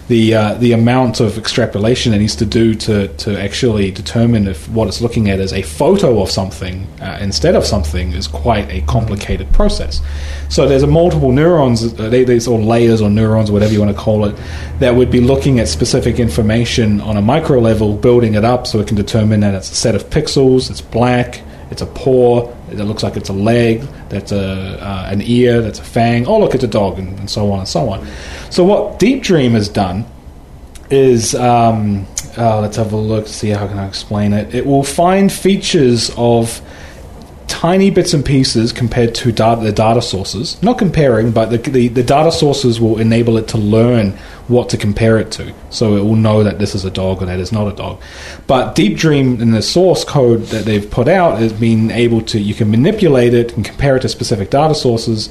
[0.09, 4.69] The, uh, the amount of extrapolation it needs to do to, to actually determine if
[4.69, 8.71] what it's looking at is a photo of something uh, instead of something is quite
[8.71, 10.01] a complicated process.
[10.49, 14.01] So there's a multiple neurons, uh, there's or layers or neurons, whatever you want to
[14.01, 14.37] call it,
[14.79, 18.79] that would be looking at specific information on a micro level, building it up so
[18.79, 21.43] it can determine that it's a set of pixels, it's black,
[21.73, 25.79] it's a paw, it looks like it's a leg, that's a uh, an ear, that's
[25.79, 26.27] a fang.
[26.27, 28.07] Oh, look, it's a dog, and, and so on and so on.
[28.51, 30.07] So what Deep Dream has done
[30.91, 32.07] is um,
[32.39, 34.55] uh, let's have a look see how can I explain it.
[34.55, 36.61] It will find features of
[37.49, 40.63] tiny bits and pieces compared to data, the data sources.
[40.63, 44.77] Not comparing, but the, the, the data sources will enable it to learn what to
[44.77, 45.53] compare it to.
[45.71, 48.01] So it will know that this is a dog or that is not a dog.
[48.47, 52.39] But Deep Dream in the source code that they've put out has been able to,
[52.39, 55.31] you can manipulate it and compare it to specific data sources.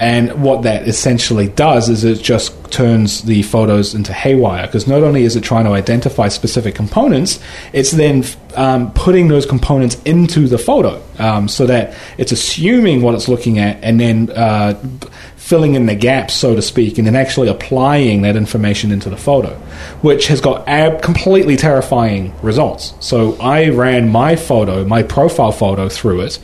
[0.00, 5.02] And what that essentially does is it just turns the photos into haywire because not
[5.02, 7.38] only is it trying to identify specific components,
[7.72, 8.24] it's then
[8.56, 13.58] um, putting those components into the photo um, so that it's assuming what it's looking
[13.60, 14.74] at and then uh,
[15.44, 19.16] filling in the gaps, so to speak, and then actually applying that information into the
[19.16, 19.50] photo,
[20.00, 22.94] which has got ab- completely terrifying results.
[22.98, 26.38] So I ran my photo, my profile photo through it,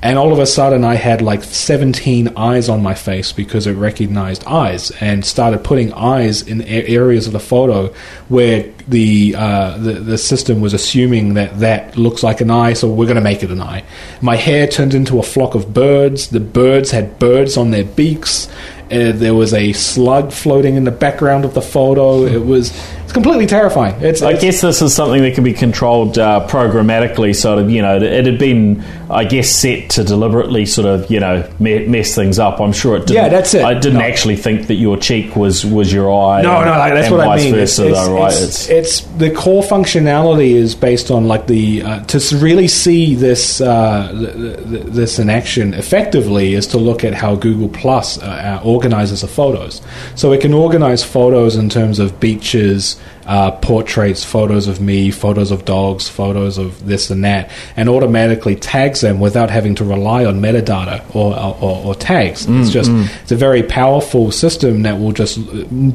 [0.00, 3.74] and all of a sudden I had like 17 eyes on my face because it
[3.74, 7.92] recognized eyes and started putting eyes in areas of the photo
[8.30, 12.88] where the, uh, the the system was assuming that that looks like an eye, so
[12.88, 13.84] we're going to make it an eye.
[14.20, 16.28] My hair turned into a flock of birds.
[16.28, 18.48] The birds had birds on their beaks.
[18.90, 22.24] Uh, there was a slug floating in the background of the photo.
[22.24, 22.70] It was
[23.16, 23.94] completely terrifying.
[24.02, 27.34] It's, I it's- guess this is something that can be controlled uh, programmatically.
[27.34, 31.18] Sort of, you know, it had been, I guess, set to deliberately sort of, you
[31.18, 32.60] know, me- mess things up.
[32.60, 33.06] I'm sure it.
[33.06, 33.64] Didn't, Yeah, that's it.
[33.64, 34.04] I didn't No.
[34.04, 36.42] actually think that your cheek was was your eye.
[36.42, 37.54] No, and- no, like, that's what I mean.
[37.54, 38.32] Versa, it's, though, right?
[38.32, 43.60] it's, it's the core functionality is based on like the uh, to really see this
[43.62, 48.60] uh, th- th- this in action effectively is to look at how Google Plus uh,
[48.62, 49.80] uh, organizes the photos.
[50.16, 52.96] So it can organize photos in terms of beaches,
[53.26, 58.54] uh, portraits, photos of me, photos of dogs, photos of this and that, and automatically
[58.54, 62.46] tags them without having to rely on metadata or or, or tags.
[62.48, 62.90] it's just
[63.22, 65.38] it's a very powerful system that will just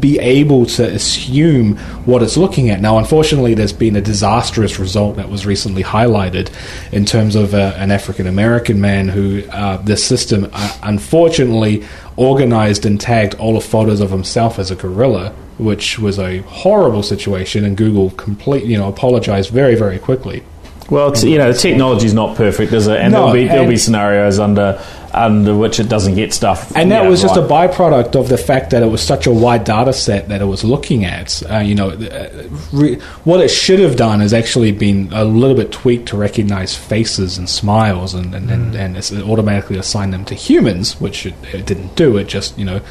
[0.02, 2.82] be able to assume what it's looking at.
[2.82, 6.52] Now, unfortunately, there's been a disastrous result that was recently highlighted
[6.92, 11.84] in terms of uh, an African American man who uh, the system uh, unfortunately
[12.18, 17.04] organized and tagged all the photos of himself as a gorilla, which was a horrible
[17.04, 20.44] situation, and Google complete you know apologized very very quickly.
[20.92, 23.00] Well, it's, you know, the is not perfect, is it?
[23.00, 26.76] And No, there'll be there'll be scenarios under under which it doesn't get stuff.
[26.76, 27.46] And that was just right.
[27.46, 30.46] a byproduct of the fact that it was such a wide data set that it
[30.46, 31.42] was looking at.
[31.50, 35.56] Uh, you know, uh, re- what it should have done is actually been a little
[35.56, 40.26] bit tweaked to recognize faces and smiles and, and, and, and it's automatically assign them
[40.26, 42.18] to humans, which it, it didn't do.
[42.18, 42.82] It just, you know,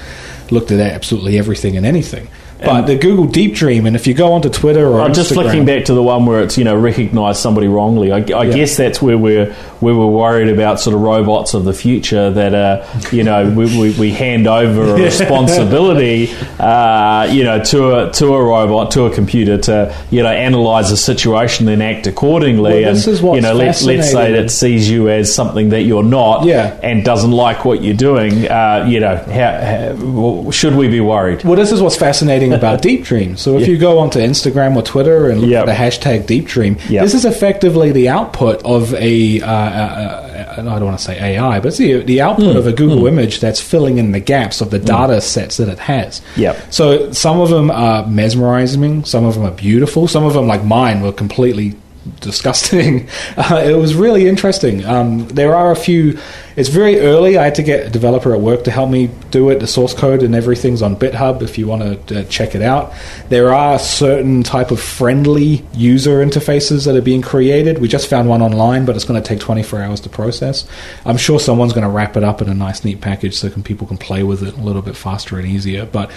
[0.50, 2.28] looked at absolutely everything and anything.
[2.64, 5.34] But the Google Deep Dream, and if you go onto Twitter or I'm just Instagram-
[5.42, 8.12] flicking back to the one where it's you know recognised somebody wrongly.
[8.12, 8.44] I, I Yeah.
[8.54, 12.54] guess that's where we're where we're worried about sort of robots of the future that
[12.54, 18.12] uh, you know we, we, we hand over a responsibility uh, you know to a
[18.12, 22.84] to a robot to a computer to you know analyse a situation and act accordingly.
[22.84, 26.44] Well, and you know let, let's say that sees you as something that you're not
[26.44, 26.78] Yeah.
[26.82, 28.46] and doesn't like what you're doing.
[28.48, 31.44] Uh, you know how, how, should we be worried?
[31.44, 33.36] Well, this is what's fascinating about Deep Dream.
[33.36, 33.68] So if Yeah.
[33.74, 35.62] you go onto Instagram or Twitter and look Yep.
[35.62, 37.02] for the hashtag Deep Dream, Yep.
[37.02, 39.40] this is effectively the output of a.
[39.40, 42.56] Uh, uh, uh, I don't want to say AI, but it's the, the output Hmm.
[42.58, 45.78] of a Google image that's filling in the gaps of the data sets that it
[45.78, 46.20] has.
[46.36, 46.56] Yep.
[46.70, 50.64] So some of them are mesmerizing, some of them are beautiful, some of them, like
[50.64, 51.74] mine, were completely
[52.20, 53.06] disgusting.
[53.36, 54.84] Uh, it was really interesting.
[54.84, 56.18] Um, there are a few.
[56.60, 57.38] It's very early.
[57.38, 59.60] I had to get a developer at work to help me do it.
[59.60, 62.92] The source code and everything's on GitHub If you want to uh, check it out,
[63.30, 67.78] there are certain type of friendly user interfaces that are being created.
[67.78, 70.68] We just found one online, but it's going to take 24 hours to process.
[71.06, 73.62] I'm sure someone's going to wrap it up in a nice, neat package so can
[73.62, 75.86] people can play with it a little bit faster and easier.
[75.86, 76.10] But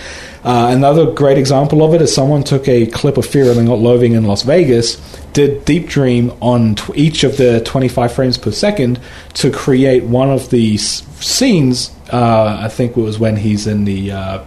[0.43, 4.11] uh, another great example of it is someone took a clip of Fear and Loathing
[4.11, 4.97] in Las Vegas,
[5.31, 8.99] did Deep Dream on tw- each of the 25 frames per second
[9.35, 11.91] to create one of the scenes.
[12.11, 14.11] Uh, I think it was when he's in the.
[14.11, 14.45] Uh,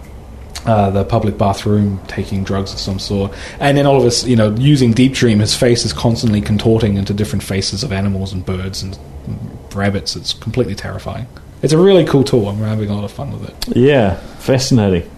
[0.64, 4.34] uh, the public bathroom taking drugs of some sort, and then all of us, you
[4.34, 8.44] know, using Deep Dream, his face is constantly contorting into different faces of animals and
[8.44, 8.98] birds and
[9.72, 10.16] rabbits.
[10.16, 11.28] It's completely terrifying.
[11.62, 12.48] It's a really cool tool.
[12.48, 13.76] I'm having a lot of fun with it.
[13.76, 15.08] Yeah, fascinating.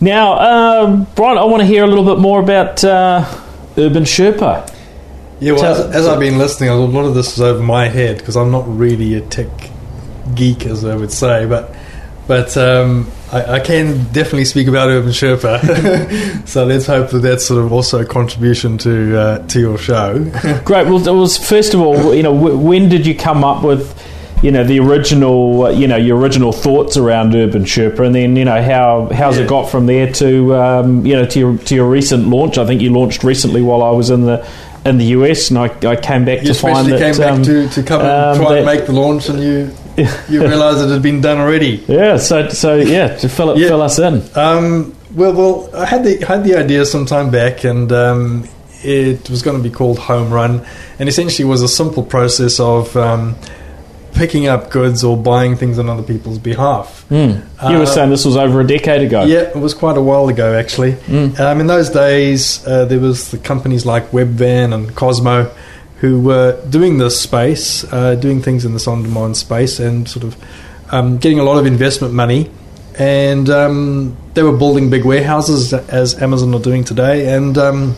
[0.00, 3.24] Now, um, Brian, I want to hear a little bit more about uh,
[3.78, 4.72] Urban Sherpa.
[5.40, 8.18] Yeah, well, as, as I've been listening, a lot of this is over my head
[8.18, 9.48] because I'm not really a tech
[10.34, 11.74] geek, as I would say, but
[12.26, 16.48] but um, I, I can definitely speak about Urban Sherpa.
[16.48, 20.18] so let's hope that that's sort of also a contribution to uh, to your show.
[20.64, 20.86] Great.
[20.86, 23.94] Well, it was first of all, you know, w- when did you come up with,
[24.42, 28.34] you know, the original, uh, you know, your original thoughts around Urban Sherpa, and then
[28.36, 29.44] you know how how's Yeah.
[29.44, 32.58] it got from there to, um, you know, to your to your recent launch?
[32.58, 34.44] I think you launched recently while I was in the
[34.86, 37.12] in the US, and I, I came back you to find especially that.
[37.12, 39.70] came back um, to, to come and um, try and make the launch, and you
[40.28, 41.84] you realised it had been done already.
[41.88, 43.68] yeah, so so yeah, to fill it, Yeah.
[43.68, 44.22] fill us in.
[44.34, 48.48] Um, well, well, I had the had the idea some time back, and um,
[48.82, 50.64] it was going to be called Home Run,
[50.98, 53.34] and essentially was a simple process of um,
[54.16, 57.04] picking up goods or buying things on other people's behalf.
[57.10, 57.42] Mm.
[57.62, 59.24] You Uh, were saying this was over a decade ago.
[59.24, 60.92] Yeah, it was quite a while ago actually.
[61.06, 61.38] Mm.
[61.38, 65.50] Um, in those days, uh, there was the companies like Webvan and Kozmo
[66.00, 70.36] who were doing this space, uh, doing things in this on-demand space, and sort of
[70.90, 72.50] um, getting a lot of investment money.
[72.98, 77.94] And um, they were building big warehouses, as Amazon are doing today, and um,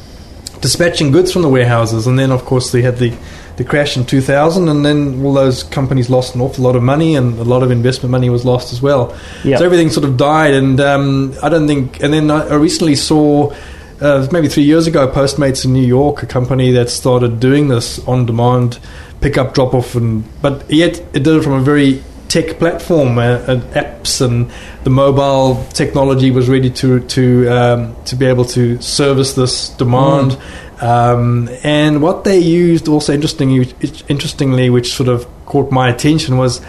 [0.60, 2.06] dispatching goods from the warehouses.
[2.06, 3.12] And then, of course, they had the
[3.58, 7.16] the crash in 2000, and then all those companies lost an awful lot of money,
[7.16, 9.14] and a lot of investment money was lost as well.
[9.44, 9.58] Yep.
[9.58, 12.00] So everything sort of died, and um, I don't think.
[12.00, 13.52] And then I I recently saw,
[14.00, 17.98] uh, maybe three years ago, Postmates in New York, a company that started doing this
[18.06, 18.78] on-demand
[19.20, 23.62] pick-up, drop-off, and but yet it did it from a very tech platform, uh, and
[23.74, 24.52] apps, and
[24.84, 30.38] the mobile technology was ready to to um, to be able to service this demand.
[30.80, 33.72] Um, and what they used also interestingly,
[34.08, 36.60] interestingly, which sort of caught my attention was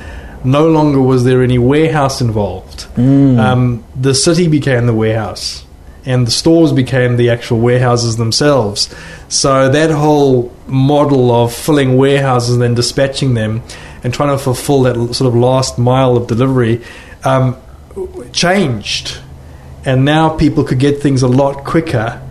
[0.44, 2.88] no longer was there any warehouse involved.
[3.40, 5.66] Um, the city became the warehouse,
[6.06, 8.94] and the stores became the actual warehouses themselves.
[9.28, 13.62] So that whole model of filling warehouses and then dispatching them,
[14.04, 16.82] and trying to fulfill that sort of last mile of delivery,
[17.26, 17.58] um,
[18.32, 19.20] changed,
[19.86, 22.22] and now people could get things a lot quicker.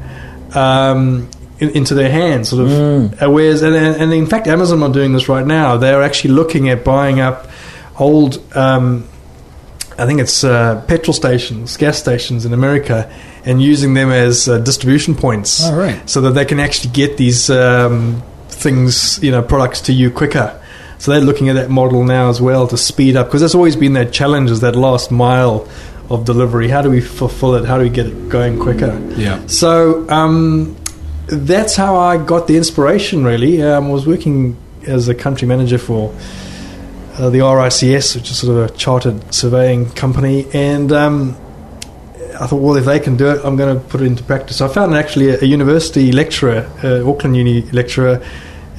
[0.55, 1.29] Um,
[1.61, 3.21] in, into their hands, sort of.
[3.33, 5.77] Whereas, and, and in fact, Amazon are doing this right now.
[5.77, 7.49] They're actually looking at buying up
[7.99, 9.09] old um,
[10.01, 13.13] I think it's uh, petrol stations, gas stations in America,
[13.45, 16.09] and using them as uh, distribution points, Oh, right.
[16.09, 20.63] so that they can actually get these um, things, you know, products to you quicker.
[20.99, 23.75] So they're looking at that model now as well to speed up, because there's always
[23.75, 25.67] been that challenge, is that last mile
[26.11, 26.69] of delivery.
[26.69, 27.65] How do we fulfill it?
[27.65, 28.97] How do we get it going quicker?
[29.17, 29.45] Yeah.
[29.49, 30.77] So um,
[31.29, 33.25] that's how I got the inspiration.
[33.25, 34.57] Really, um, I was working
[34.87, 36.15] as a country manager for
[37.15, 41.37] uh, the RICS, which is sort of a chartered surveying company, and um,
[42.41, 44.61] I thought, well, if they can do it, I'm going to put it into practice.
[44.61, 48.25] I found actually a, a university lecturer, uh, Auckland Uni lecturer.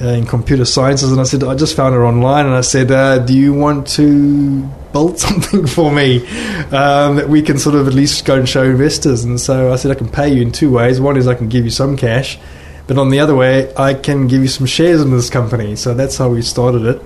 [0.02, 2.90] Uh, in computer sciences, and I said, I just found her online, and I said,
[2.90, 6.26] uh, Do you want to build something for me
[6.72, 9.26] um, that we can sort of at least go and show investors?
[9.26, 11.02] And so I said, I can pay you in two ways.
[11.02, 12.40] One is I can give you some cash,
[12.88, 15.76] but on the other way, I can give you some shares in this company.
[15.76, 17.02] So that's how we started it.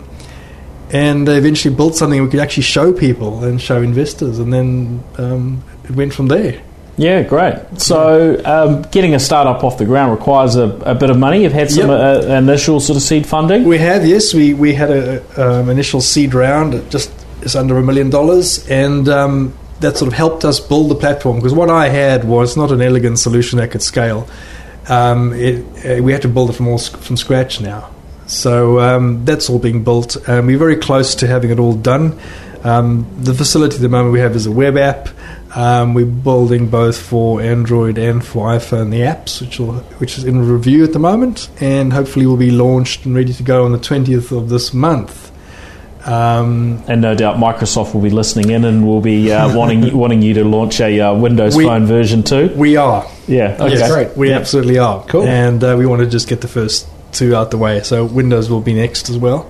[0.91, 5.63] And eventually built something we could actually show people and show investors, and then um,
[5.85, 6.61] it went from there.
[6.95, 7.55] Yeah, great.
[7.77, 11.41] So, um, getting a startup off the ground requires a, a bit of money.
[11.41, 12.25] You've had some Yep.
[12.29, 13.63] uh, initial sort of seed funding.
[13.63, 14.33] We have, yes.
[14.33, 18.67] We we had an um, initial seed round, at just it's under a million dollars,
[18.69, 21.37] and um, that sort of helped us build the platform.
[21.37, 24.27] Because what I had was not an elegant solution that could scale.
[24.87, 25.65] Um, it,
[25.99, 27.89] uh, we had to build it from all from scratch now.
[28.27, 32.19] So um, that's all being built, and we're very close to having it all done.
[32.63, 35.09] Um, the facility at the moment we have is a web app.
[35.55, 40.23] Um, we're building both for Android and for iPhone the apps, which will, which is
[40.23, 43.71] in review at the moment, and hopefully will be launched and ready to go on
[43.71, 45.31] the twentieth of this month.
[46.05, 50.21] Um, And no doubt Microsoft will be listening in and will be uh, wanting wanting
[50.21, 52.51] you to launch a uh, Windows We- Phone version too.
[52.55, 53.75] we are, Yeah, okay.
[53.77, 54.17] yes, great.
[54.17, 54.37] We Yeah.
[54.37, 55.03] absolutely are.
[55.07, 55.23] Cool.
[55.23, 57.81] And uh, we want to just get the first two out the way.
[57.83, 59.49] So Windows will be next as well.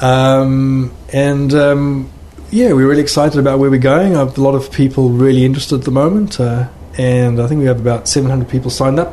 [0.00, 2.10] Um, and um,
[2.50, 4.16] yeah, we're really excited about where we're going.
[4.16, 7.60] I have a lot of people really interested at the moment, uh, and I think
[7.60, 9.12] we have about 700 people signed up.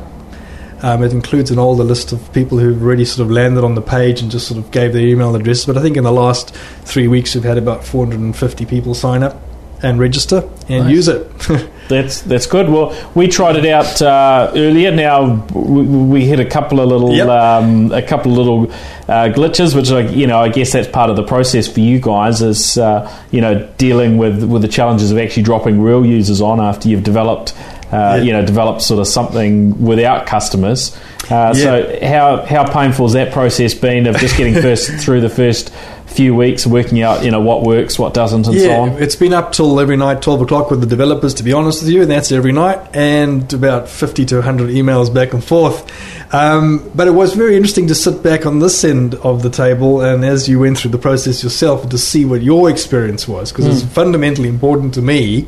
[0.83, 3.81] Um, it includes an older list of people who've already sort of landed on the
[3.81, 5.65] page and just sort of gave their email address.
[5.65, 9.41] But I think in the last three weeks, we've had about 450 people sign up
[9.81, 10.91] and register and Nice.
[10.93, 11.31] use it.
[11.89, 12.69] That's that's good.
[12.69, 14.91] Well, we tried it out uh, earlier.
[14.91, 17.27] Now we, we hit a couple of little Yep.
[17.29, 18.71] um, a couple of little
[19.07, 21.99] uh, glitches, which I, you know I guess that's part of the process for you
[21.99, 26.41] guys is uh, you know dealing with with the challenges of actually dropping real users
[26.41, 27.53] on after you've developed.
[27.89, 28.23] Uh, Yeah.
[28.23, 30.93] You know, developed sort of something without customers.
[31.31, 35.29] Uh, So, how how painful has that process been of just getting first through the
[35.29, 35.71] first
[36.17, 39.01] few weeks, working out you know what works, what doesn't, and so yeah, on?
[39.01, 41.91] it's been up till every night, 12 o'clock with the developers, to be honest with
[41.91, 45.85] you, and that's every night, and about 50 to 100 emails back and forth.
[46.33, 50.01] Um, but it was very interesting to sit back on this end of the table,
[50.01, 53.67] and as you went through the process yourself, to see what your experience was, because
[53.67, 55.47] it's fundamentally important to me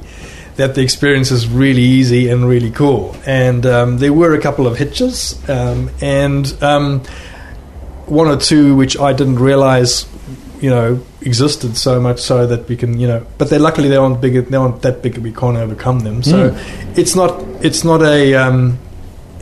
[0.57, 3.15] that the experience is really easy and really cool.
[3.26, 7.01] And um, there were a couple of hitches, um, and um,
[8.05, 10.05] one or two which I didn't realize,
[10.62, 13.95] you know, existed so much so that we can, you know, but they luckily they
[13.95, 16.22] aren't big, they aren't that big that we can't overcome them.
[16.24, 16.57] So
[16.95, 18.78] it's not, it's not a, um,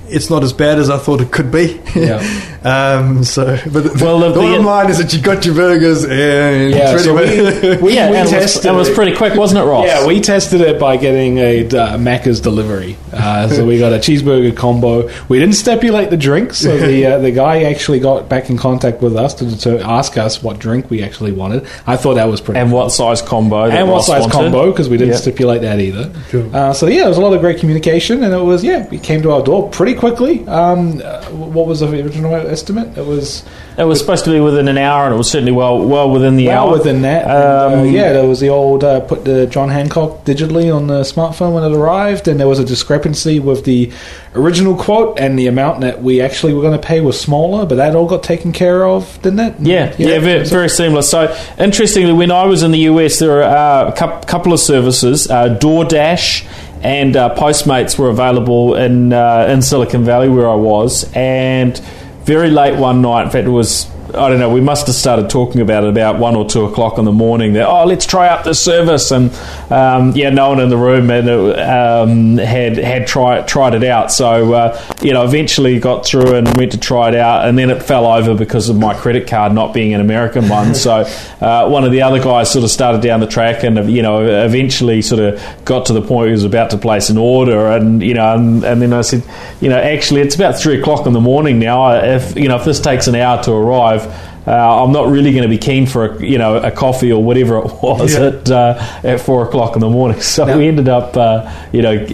[0.09, 1.81] it's not as bad as I thought it could be.
[1.95, 2.21] Yeah.
[2.63, 5.55] um, so, but the, Well, the- the bottom the- line is that you got your
[5.55, 8.89] burgers and Yeah, pretty so we- we- yeah, we and it was, tested it was
[8.89, 9.85] pretty quick, wasn't it, Ross?
[9.85, 12.97] Yeah, we tested it by getting a uh, Macca's delivery.
[13.13, 15.09] Uh, so we got a cheeseburger combo.
[15.29, 19.01] We didn't stipulate the drinks, so the uh, the guy actually got back in contact
[19.01, 21.65] with us to, to ask us what drink we actually wanted.
[21.87, 22.59] I thought that was pretty.
[22.59, 23.67] and what size combo?
[23.69, 24.33] that and what size wanted.
[24.33, 25.19] combo because we didn't Yeah.
[25.19, 26.11] stipulate that either.
[26.29, 26.55] Cool.
[26.55, 29.03] Uh, so yeah, it was a lot of great communication, and it was yeah, it
[29.03, 30.45] came to our door pretty quickly.
[30.47, 32.97] Um, uh, what was the original estimate?
[32.97, 33.43] It was
[33.77, 36.35] It was supposed to be within an hour, and it was certainly well well within
[36.35, 36.77] the well hour.
[36.77, 37.23] within that.
[37.25, 40.87] And, Um, uh, yeah, there was the old uh, put the John Hancock digitally on
[40.87, 43.91] the smartphone when it arrived, and there was a discrepancy with the
[44.35, 47.75] original quote and the amount that we actually were going to pay was smaller, but
[47.75, 49.53] that all got taken care of, didn't it?
[49.59, 51.09] Yeah, yeah, very, very seamless.
[51.09, 55.27] So, interestingly, when I was in the US, there were uh, a couple of services,
[55.29, 56.45] uh, DoorDash
[56.83, 61.81] and uh, Postmates were available in uh, in Silicon Valley where I was, and
[62.27, 63.23] very late one night.
[63.23, 63.89] In fact, it was.
[64.15, 64.49] I don't know.
[64.49, 67.53] We must have started talking about it about one or two o'clock in the morning.
[67.53, 69.31] That oh, let's try out this service, and
[69.69, 71.27] um, yeah, no one in the room it,
[71.59, 74.11] um, had had tried tried it out.
[74.11, 77.69] So uh, you know, eventually got through and went to try it out, and then
[77.69, 80.73] it fell over because of my credit card not being an American one.
[80.75, 81.01] so
[81.41, 84.25] uh, one of the other guys sort of started down the track, and you know,
[84.45, 87.67] eventually sort of got to the point where he was about to place an order,
[87.67, 89.23] and you know, and, and then I said,
[89.61, 91.91] you know, actually, it's about three o'clock in the morning now.
[91.91, 93.96] If you know, if this takes an hour to arrive.
[94.05, 97.21] Uh, I'm not really going to be keen for a, you know a coffee or
[97.23, 98.27] whatever it was Yeah.
[98.27, 100.21] at uh, at four o'clock in the morning.
[100.21, 102.07] So Now- we ended up uh, you know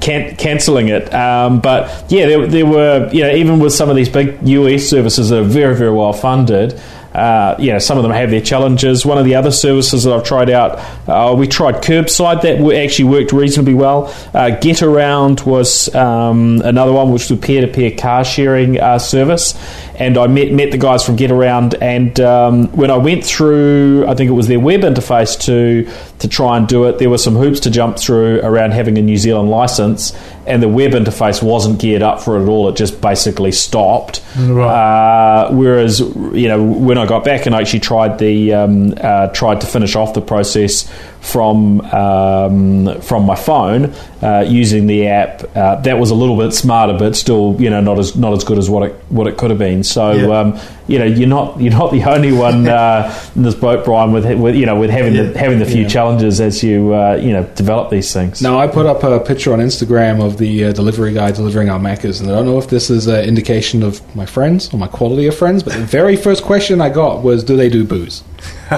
[0.00, 1.12] can- cancelling it.
[1.14, 4.84] Um, but yeah, there, there were you know even with some of these big US
[4.84, 6.80] services that are very very well funded.
[7.14, 9.04] Uh, you know, some of them have their challenges.
[9.04, 13.04] One of the other services that I've tried out, uh, we tried curbside that actually
[13.04, 14.06] worked reasonably well.
[14.32, 19.52] Uh, Getaround was um, another one, which was a peer-to-peer car sharing uh, service.
[19.94, 24.14] And I met met the guys from Getaround, and um, when I went through, I
[24.14, 25.88] think it was their web interface to
[26.18, 29.02] to try and do it, there were some hoops to jump through around having a
[29.02, 30.16] New Zealand license,
[30.46, 32.68] and the web interface wasn't geared up for it at all.
[32.68, 34.22] It just basically stopped.
[34.38, 34.66] Right.
[34.66, 39.28] Uh, whereas, you know, when I got back and I actually tried the um, uh,
[39.28, 40.90] tried to finish off the process
[41.22, 46.52] from um, from my phone uh, using the app, uh, that was a little bit
[46.52, 49.36] smarter, but still, you know, not as not as good as what it what it
[49.38, 49.84] could have been.
[49.84, 50.40] So, Yeah.
[50.40, 50.58] um,
[50.88, 54.24] you know, you're not you're not the only one uh, in this boat, Brian, with,
[54.38, 55.88] with you know with having the, having the few Yeah.
[55.88, 58.42] challenges as you uh, you know develop these things.
[58.42, 61.78] Now, I put up a picture on Instagram of the uh, delivery guy delivering our
[61.78, 64.88] Maccas, and I don't know if this is an indication of my friends or my
[64.88, 68.24] quality of friends, but the very first question I got was, "Do they do booze?"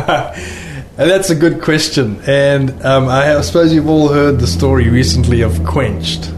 [0.96, 2.20] And that's a good question.
[2.26, 6.30] And um, I suppose you've all heard the story recently of Quenched.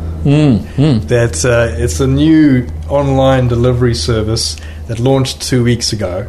[1.08, 4.56] That uh, it's a new online delivery service
[4.88, 6.28] that launched two weeks ago,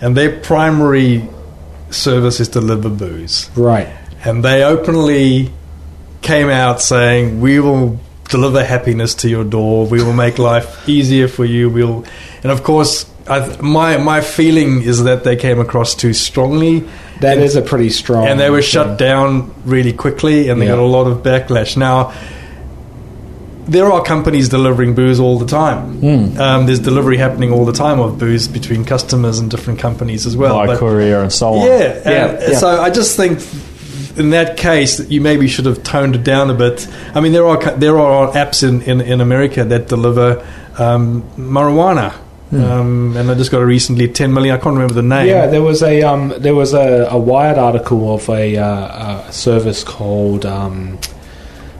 [0.00, 1.28] and their primary
[1.90, 3.48] service is deliver booze.
[3.56, 3.88] Right.
[4.24, 5.50] And they openly
[6.20, 7.98] came out saying, "We will
[8.28, 9.86] deliver happiness to your door.
[9.86, 11.70] We will make life easier for you.
[11.70, 12.04] We'll."
[12.42, 16.84] And of course, I, my my feeling is that they came across too strongly.
[17.20, 18.26] That is a pretty strong.
[18.26, 20.76] and they were shut down really quickly, and they Yeah.
[20.76, 21.76] got a lot of backlash.
[21.76, 22.12] Now,
[23.66, 25.98] there are companies delivering booze all the time.
[26.00, 26.40] Hmm.
[26.40, 30.36] Um, there's delivery happening all the time of booze between customers and different companies as
[30.36, 30.56] well.
[30.56, 31.66] by But- courier and so on.
[31.66, 32.58] yeah, yeah, yeah.
[32.58, 33.40] So I just think
[34.16, 36.86] in that case that you maybe should have toned it down a bit.
[37.14, 40.42] I mean, there are there are apps in, in, in America that deliver
[40.78, 42.12] um, marijuana,
[42.50, 42.64] Hmm.
[42.64, 44.54] um, and I just got a recently ten million.
[44.54, 45.26] I can't remember the name.
[45.28, 49.32] Yeah, there was a um, there was a, a Wired article of a, uh, a
[49.32, 50.98] service called um,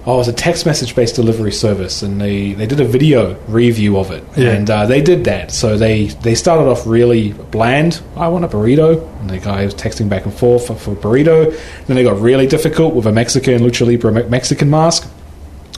[0.04, 3.34] oh, it was a text message based delivery service, and they, they did a video
[3.48, 4.50] review of it, Yeah.
[4.50, 5.52] and uh, they did that.
[5.52, 8.02] So they they started off really bland.
[8.16, 11.58] I want a burrito, and the guy was texting back and forth for, for burrito.
[11.86, 15.10] Then they got really difficult with a Mexican lucha libre Mexican mask.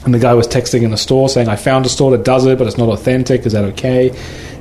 [0.03, 2.47] And the guy was texting in the store saying, I found a store that does
[2.47, 3.45] it, but it's not authentic.
[3.45, 4.09] Is that okay?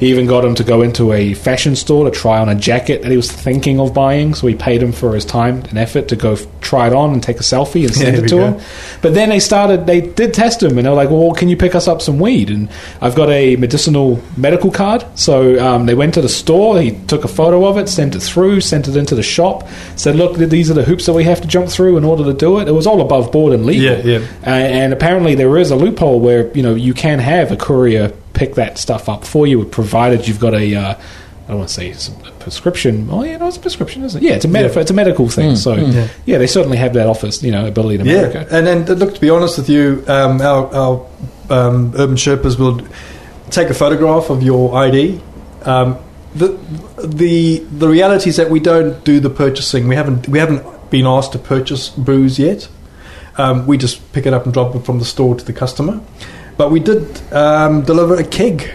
[0.01, 3.03] He even got him to go into a fashion store to try on a jacket
[3.03, 4.35] that he was thinking of buying.
[4.35, 7.13] So he paid him for his time and effort to go f- try it on
[7.13, 8.45] and take a selfie and send There it to go.
[8.53, 8.61] him.
[9.03, 11.57] But then they started, they did test him and they were like, well, can you
[11.57, 12.49] pick us up some weed?
[12.51, 12.71] And
[13.03, 15.05] I've got a medicinal medical card.
[15.19, 18.21] So um, they went to the store, he took a photo of it, sent it
[18.21, 21.43] through, sent it into the shop, said, look, these are the hoops that we have
[21.43, 22.69] to jump through in order to do it.
[22.69, 23.85] It was all above board and legal.
[24.07, 24.27] Yeah, yeah.
[24.47, 28.13] Uh, and apparently there is a loophole where you know you can have a courier
[28.33, 30.75] pick that stuff up for you, provided you've got a.
[30.75, 33.09] Uh, I don't want to say it's a prescription.
[33.11, 34.27] Oh yeah, no, it's a prescription, isn't it?
[34.27, 34.81] Yeah, it's a med- Yeah.
[34.81, 35.57] it's a medical thing.
[35.57, 36.07] so Yeah.
[36.25, 36.39] yeah.
[36.39, 38.47] they certainly have that office, you know, ability in America.
[38.49, 41.07] Yeah, and then look, to be honest with you, um, our, our
[41.51, 42.81] um, urban Sherpas will
[43.51, 45.21] take a photograph of your ID.
[45.65, 45.99] Um,
[46.37, 46.57] the
[47.05, 49.89] the the reality is that we don't do the purchasing.
[49.89, 52.69] We haven't we haven't been asked to purchase booze yet.
[53.39, 56.01] Um, we just pick it up and drop it from the store to the customer.
[56.61, 58.71] But we did um, deliver a keg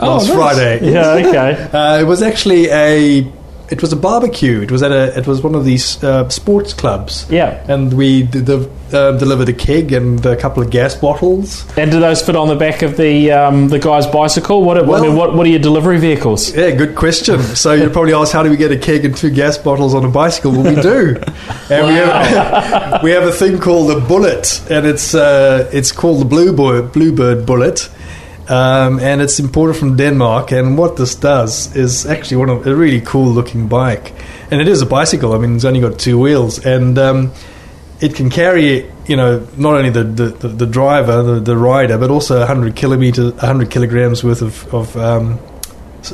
[0.00, 0.36] Oh, last nice.
[0.36, 0.90] Friday.
[0.90, 1.68] yeah, okay.
[1.78, 3.30] Uh, it was actually a
[3.70, 4.60] it was a barbecue.
[4.60, 7.26] It was at a it was one of these uh, sports clubs.
[7.30, 7.64] Yeah.
[7.68, 11.66] and we did the, uh, delivered a keg and a couple of gas bottles.
[11.76, 14.62] And do those fit on the back of the um, the guy's bicycle?
[14.64, 16.54] What, I mean, what what are your delivery vehicles?
[16.54, 17.40] Yeah, good question.
[17.58, 20.04] So you'd probably ask, how do we get a keg and two gas bottles on
[20.04, 20.52] a bicycle?
[20.52, 21.16] Well, we do,
[21.70, 26.20] and we have we have a thing called a bullet, and it's uh, it's called
[26.20, 27.88] the Bluebird Bluebird bullet.
[28.48, 30.52] Um, and it's imported from Denmark.
[30.52, 34.14] And what this does is actually one of a really cool looking bike,
[34.50, 35.34] and it is a bicycle.
[35.34, 37.32] I mean, it's only got two wheels, and um,
[38.00, 41.98] it can carry you know not only the the, the, the driver, the, the rider,
[41.98, 45.38] but also 100 kilometers, 100 kilograms worth of, of um,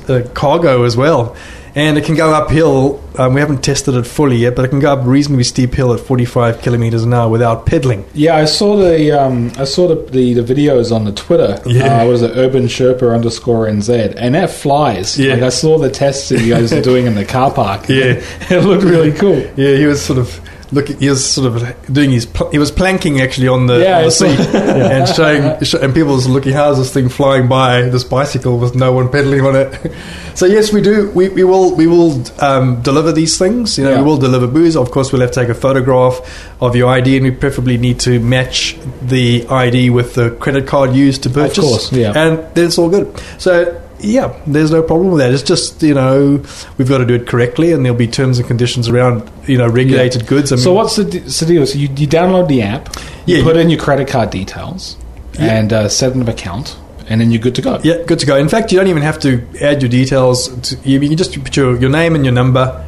[0.08, 1.36] uh, cargo as well.
[1.74, 3.02] And it can go uphill.
[3.16, 5.74] Um, we haven't tested it fully yet, but it can go up a reasonably steep
[5.74, 8.04] hill at 45 kilometers an hour without pedaling.
[8.14, 11.60] Yeah, I saw the um, I saw the, the, the videos on the Twitter.
[11.66, 12.02] Yeah.
[12.02, 12.36] Uh, what is it?
[12.36, 15.18] Urban Sherpa underscore NZ, and that flies.
[15.18, 15.34] Yeah.
[15.34, 17.88] Like I saw the tests that you guys are doing in the car park.
[17.94, 18.20] Yeah.
[18.50, 19.38] it looked really cool.
[19.56, 20.40] Yeah, he was sort of
[20.74, 22.26] look, he was sort of doing his.
[22.26, 25.94] Pl- he was planking actually on the, Yeah, on the seat and showing, sh- and
[25.94, 29.56] people was looking, how's this thing flying by this bicycle with no one pedaling on
[29.56, 29.92] it?
[30.34, 31.10] so yes, we do.
[31.12, 33.78] We, we will we will um, deliver these things.
[33.78, 33.98] You know, Yeah.
[33.98, 34.76] we will deliver booze.
[34.76, 36.20] Of course, we'll have to take a photograph
[36.60, 40.94] of your ID, and we preferably need to match the ID with the credit card
[40.94, 41.64] used to purchase.
[41.64, 42.12] course, yeah.
[42.16, 43.16] and then it's all good.
[43.38, 43.80] So.
[44.04, 45.32] Yeah, there's no problem with that.
[45.32, 46.42] It's just you know
[46.78, 49.66] we've got to do it correctly, and there'll be terms and conditions around you know
[49.68, 50.52] regulated goods.
[50.52, 51.66] I mean, So what's the, so deal?
[51.66, 52.94] So you, you download the app,
[53.26, 54.96] you Yeah, put you- in your credit card details,
[55.34, 55.54] Yeah.
[55.58, 56.76] and uh, set an account,
[57.08, 57.80] and then you're good to go.
[57.82, 58.36] Yeah, good to go.
[58.36, 60.48] In fact, you don't even have to add your details.
[60.48, 62.84] To, you, you just put your, your name and your number.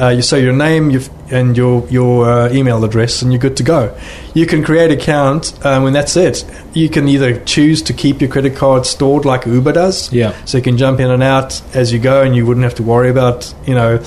[0.00, 3.56] Uh, you say your name your, and your your uh, email address, and you're good
[3.58, 3.96] to go.
[4.34, 6.44] You can create an account, um, and that's it.
[6.74, 10.32] You can either choose to keep your credit card stored like Uber does, Yeah.
[10.44, 12.82] so you can jump in and out as you go, and you wouldn't have to
[12.82, 14.00] worry about you know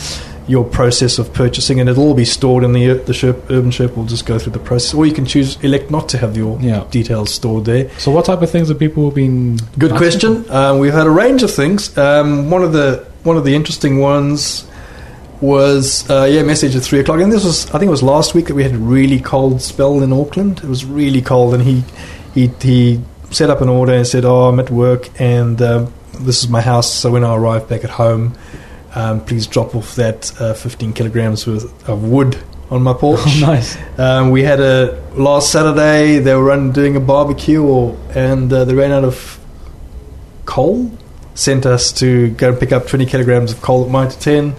[0.47, 3.95] your process of purchasing, and it'll all be stored in the the Sherp, Urban Sherp
[3.95, 6.57] will just go through the process, or you can choose elect not to have your
[6.61, 6.83] Yeah.
[6.91, 7.89] details stored there.
[7.99, 9.59] So what type of things have people been?
[9.77, 10.45] Good asking question.
[10.49, 11.95] Um, we've had a range of things.
[11.97, 14.65] Um, one of the one of the interesting ones
[15.41, 18.35] was uh, yeah, message at three o'clock, and this was I think it was last
[18.35, 20.59] week that we had a really cold spell in Auckland.
[20.59, 21.83] It was really cold, and he
[22.33, 26.43] he he set up an order and said, "Oh, I'm at work, and um, this
[26.43, 26.93] is my house.
[26.93, 28.37] So when I arrive back at home,
[28.93, 32.37] um, please drop off that uh, 15 kilograms worth of wood."
[32.69, 33.19] On my porch.
[33.21, 33.77] Oh, nice.
[33.99, 36.19] Um, we had a last Saturday.
[36.19, 39.37] They were run, doing a barbecue, or, and uh, they ran out of
[40.45, 40.89] coal.
[41.33, 44.55] Sent us to go and pick up 20 kilograms of coal at Mitre 10.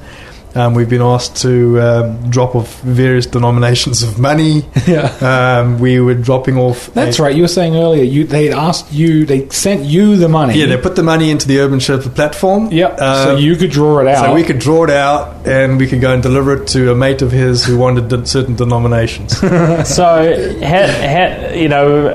[0.54, 4.64] Um, we've been asked to um, drop off various denominations of money.
[4.86, 5.60] Yeah.
[5.62, 6.92] Um, we were dropping off.
[6.92, 7.34] That's a- right.
[7.36, 10.58] You were saying earlier you they asked you they sent you the money.
[10.58, 12.70] Yeah, they put the money into the Urban Sherpa platform.
[12.72, 12.98] Yep.
[12.98, 14.26] so Um, you could draw it out.
[14.26, 16.94] So we could draw it out and we could go and deliver it to a
[16.96, 19.40] mate of his who wanted certain denominations.
[19.84, 20.04] So,
[20.64, 22.14] ha, ha, you know,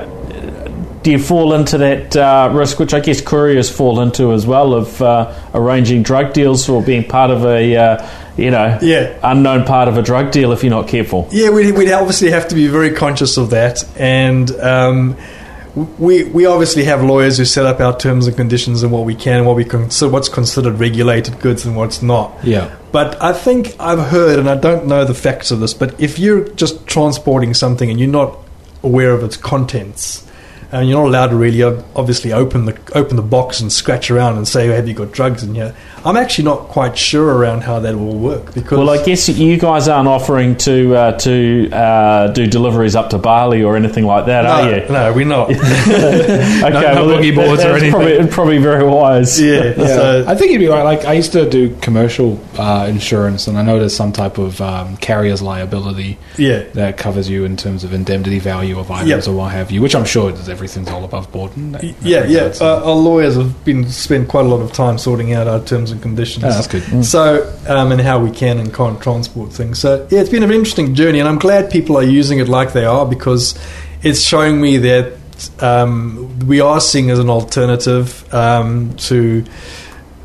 [1.02, 4.74] do you fall into that uh, risk, which I guess couriers fall into as well,
[4.74, 9.14] of uh, arranging drug deals or being part of a, uh, you know, Yeah.
[9.22, 11.28] unknown part of a drug deal if you're not careful?
[11.30, 15.16] Yeah, we we'd obviously have to be very conscious of that, and um,
[15.98, 19.14] we we obviously have lawyers who set up our terms and conditions and what we
[19.14, 22.32] can and what we consider what's considered regulated goods and what's not.
[22.42, 22.74] yeah.
[22.90, 26.18] But I think I've heard, and I don't know the facts of this, but if
[26.18, 28.36] you're just transporting something and you're not
[28.82, 30.24] aware of its contents,
[30.70, 34.36] and you're not allowed to really obviously open the open the box and scratch around
[34.36, 35.74] and say, "Have you got drugs in here?"
[36.08, 39.58] I'm actually not quite sure around how that will work because Well, I guess you
[39.58, 44.24] guys aren't offering to uh, to uh, do deliveries up to Bali or anything like
[44.24, 44.88] that, no, are you?
[44.90, 45.50] no, we're not.
[45.98, 47.90] Okay, no well, boogie that- boards or that's anything.
[47.92, 49.38] Probably, probably very wise.
[49.40, 50.82] yeah, Yeah, so I think you'd be right.
[50.82, 54.60] Like I used to do commercial uh, insurance, and I know there's some type of
[54.62, 56.64] um, carrier's liability yeah.
[56.74, 59.28] that covers you in terms of indemnity value of items Yep.
[59.28, 59.82] or what have you.
[59.82, 61.54] Which I'm sure is everything's all above board.
[61.56, 62.52] In that, that Yeah, yeah.
[62.60, 65.90] Uh, our lawyers have been spent quite a lot of time sorting out our terms
[65.90, 66.44] and conditions.
[66.44, 67.04] Oh, that's good.
[67.04, 69.78] So, um, and how we can and can't transport things.
[69.78, 72.72] So, yeah, it's been an interesting journey, and I'm glad people are using it like
[72.72, 73.58] they are because
[74.02, 75.12] it's showing me that
[75.60, 79.44] um, we are seeing as an alternative um, to.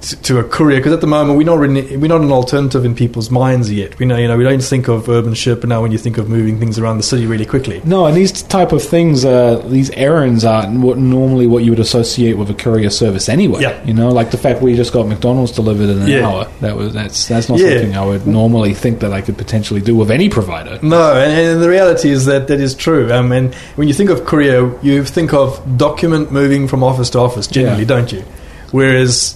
[0.04, 2.94] To a courier, because at the moment we're not really, we're not an alternative in
[2.94, 3.98] people's minds yet.
[4.00, 6.28] We know, you know, we don't think of Urban Sherpa now when you think of
[6.28, 7.82] moving things around the city really quickly.
[7.86, 11.80] No, and these type of things, uh, these errands are what normally what you would
[11.80, 13.62] associate with a courier service anyway.
[13.62, 13.82] Yeah.
[13.86, 16.28] You know, like the fact we just got McDonald's delivered in an Yeah.
[16.28, 16.48] hour.
[16.60, 17.70] That was that's that's not Yeah.
[17.70, 20.80] something I would normally think that I could potentially do with any provider.
[20.82, 23.10] No, and, and the reality is that that is true.
[23.14, 27.20] Um, and when you think of courier, you think of document moving from office to
[27.20, 27.88] office generally, Yeah.
[27.88, 28.24] don't you?
[28.72, 29.36] Whereas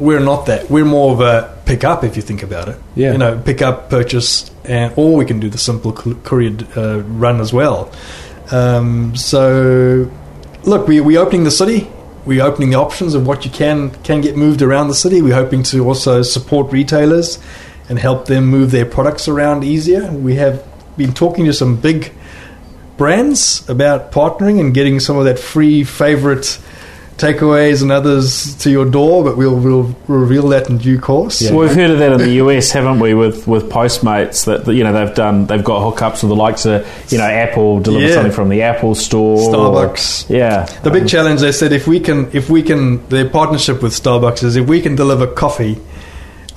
[0.00, 0.70] we're not that.
[0.70, 2.78] We're more of a pick up if you think about it.
[2.94, 3.12] Yeah.
[3.12, 7.40] You know, pick up, purchase, and or we can do the simple courier uh, run
[7.40, 7.92] as well.
[8.50, 10.10] Um, so,
[10.64, 11.90] look, we we opening the city.
[12.26, 15.22] We're opening the options of what you can can get moved around the city.
[15.22, 17.38] We're hoping to also support retailers
[17.88, 20.10] and help them move their products around easier.
[20.10, 20.64] We have
[20.96, 22.12] been talking to some big
[22.96, 26.58] brands about partnering and getting some of that free favorite
[27.20, 31.42] takeaways and others to your door, but we'll, we'll reveal that in due course.
[31.42, 31.50] Yeah.
[31.50, 33.14] Well, we've heard of that in the US, haven't we?
[33.14, 36.64] With with Postmates, that that, you know they've done, they've got hookups with the likes
[36.66, 38.14] of you know Apple, deliver Yeah.
[38.14, 40.30] something from the Apple store, Starbucks.
[40.30, 43.82] yeah, The big um, challenge they said if we can if we can their partnership
[43.82, 45.78] with Starbucks is if we can deliver coffee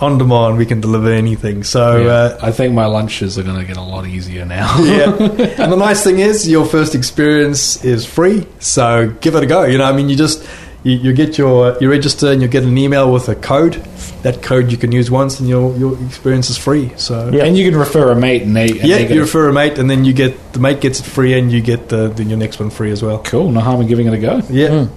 [0.03, 1.63] on demand we can deliver anything.
[1.63, 2.11] So Yeah.
[2.11, 4.77] uh, I think my lunches are going to get a lot easier now.
[4.83, 5.11] yeah.
[5.63, 8.45] And the nice thing is, your first experience is free.
[8.59, 9.63] So give it a go.
[9.63, 10.45] You know, I mean, you just
[10.83, 13.75] you, you get your you register and you get an email with a code.
[14.23, 16.91] That code you can use once, and your your experience is free.
[16.97, 17.45] So Yeah.
[17.45, 19.77] And you can refer a mate, and they and yeah, they you refer a mate,
[19.79, 22.37] and then you get the mate gets it free, and you get the, the your
[22.37, 23.19] next one free as well.
[23.23, 23.49] cool.
[23.51, 24.41] No harm in giving it a go.
[24.49, 24.87] Yeah,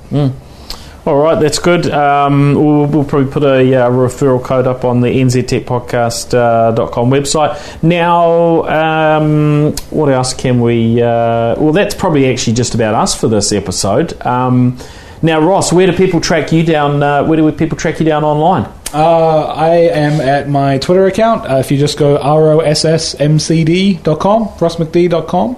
[1.06, 1.88] All right, that's good.
[1.88, 7.82] Um, we'll, we'll probably put a uh, referral code up on the nztechpodcast.com website.
[7.84, 11.00] Now, um, what else can we?
[11.00, 14.20] Uh, well, that's probably actually just about us for this episode.
[14.26, 14.78] Um,
[15.22, 17.00] now, Ross, where do people track you down?
[17.00, 18.64] Uh, where do people track you down online?
[18.92, 21.48] Uh, I am at my Twitter account.
[21.48, 23.98] Uh, if you just go rossmcd.com,
[24.48, 25.56] rossmcd.com.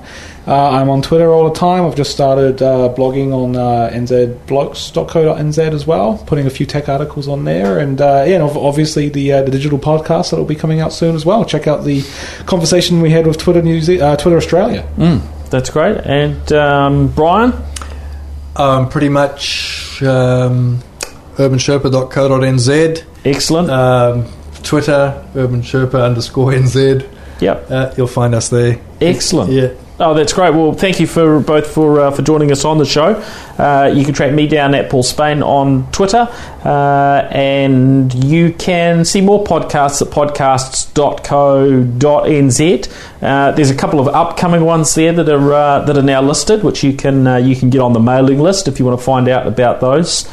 [0.49, 1.85] Uh, I'm on Twitter all the time.
[1.85, 7.29] I've just started uh, blogging on uh, nzblokes.co.nz as well, putting a few tech articles
[7.29, 7.79] on there.
[7.79, 10.93] And uh, yeah, and obviously the uh, the digital podcast that will be coming out
[10.95, 11.45] soon as well.
[11.45, 12.03] Check out the
[12.47, 14.87] conversation we had with Twitter New Ze- uh, Twitter Australia.
[15.51, 15.99] That's great.
[15.99, 17.53] And um, Brian,
[18.57, 20.79] um, pretty much um,
[21.37, 23.71] urbansherpa.co.nz, excellent.
[23.71, 24.25] um,
[24.63, 27.07] Twitter urbansherpa underscore nz.
[27.41, 28.79] yep, Uh, you'll find us there.
[29.01, 29.53] excellent.
[29.53, 29.69] Yeah.
[30.01, 30.55] Oh, that's great.
[30.55, 33.21] Well, thank you for both for uh, for joining us on the show.
[33.59, 36.29] Uh, you can track me down at Paul Spain on Twitter,
[36.65, 42.93] uh, and you can see more podcasts at podcasts.co.nz.
[43.21, 46.63] Uh, there's a couple of upcoming ones there that are uh, that are now listed,
[46.63, 49.05] which you can uh, you can get on the mailing list if you want to
[49.05, 50.29] find out about those.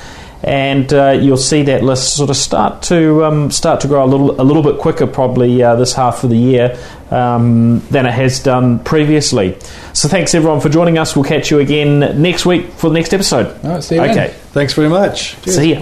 [0.48, 4.06] And uh, you'll see that list sort of start to um, start to grow a
[4.06, 6.78] little a little bit quicker, probably uh, this half of the year
[7.10, 9.58] um, than it has done previously.
[9.94, 11.16] So thanks everyone for joining us.
[11.16, 13.48] We'll catch you again next week for the next episode.
[13.66, 14.12] All right, see you then.
[14.12, 15.36] okay, Thanks very much.
[15.46, 15.82] see ya.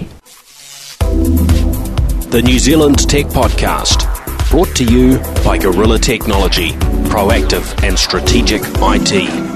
[2.30, 4.00] The New Zealand Tech Podcast,
[4.50, 6.70] brought to you by Gorilla Technology,
[7.10, 9.53] proactive and strategic IT.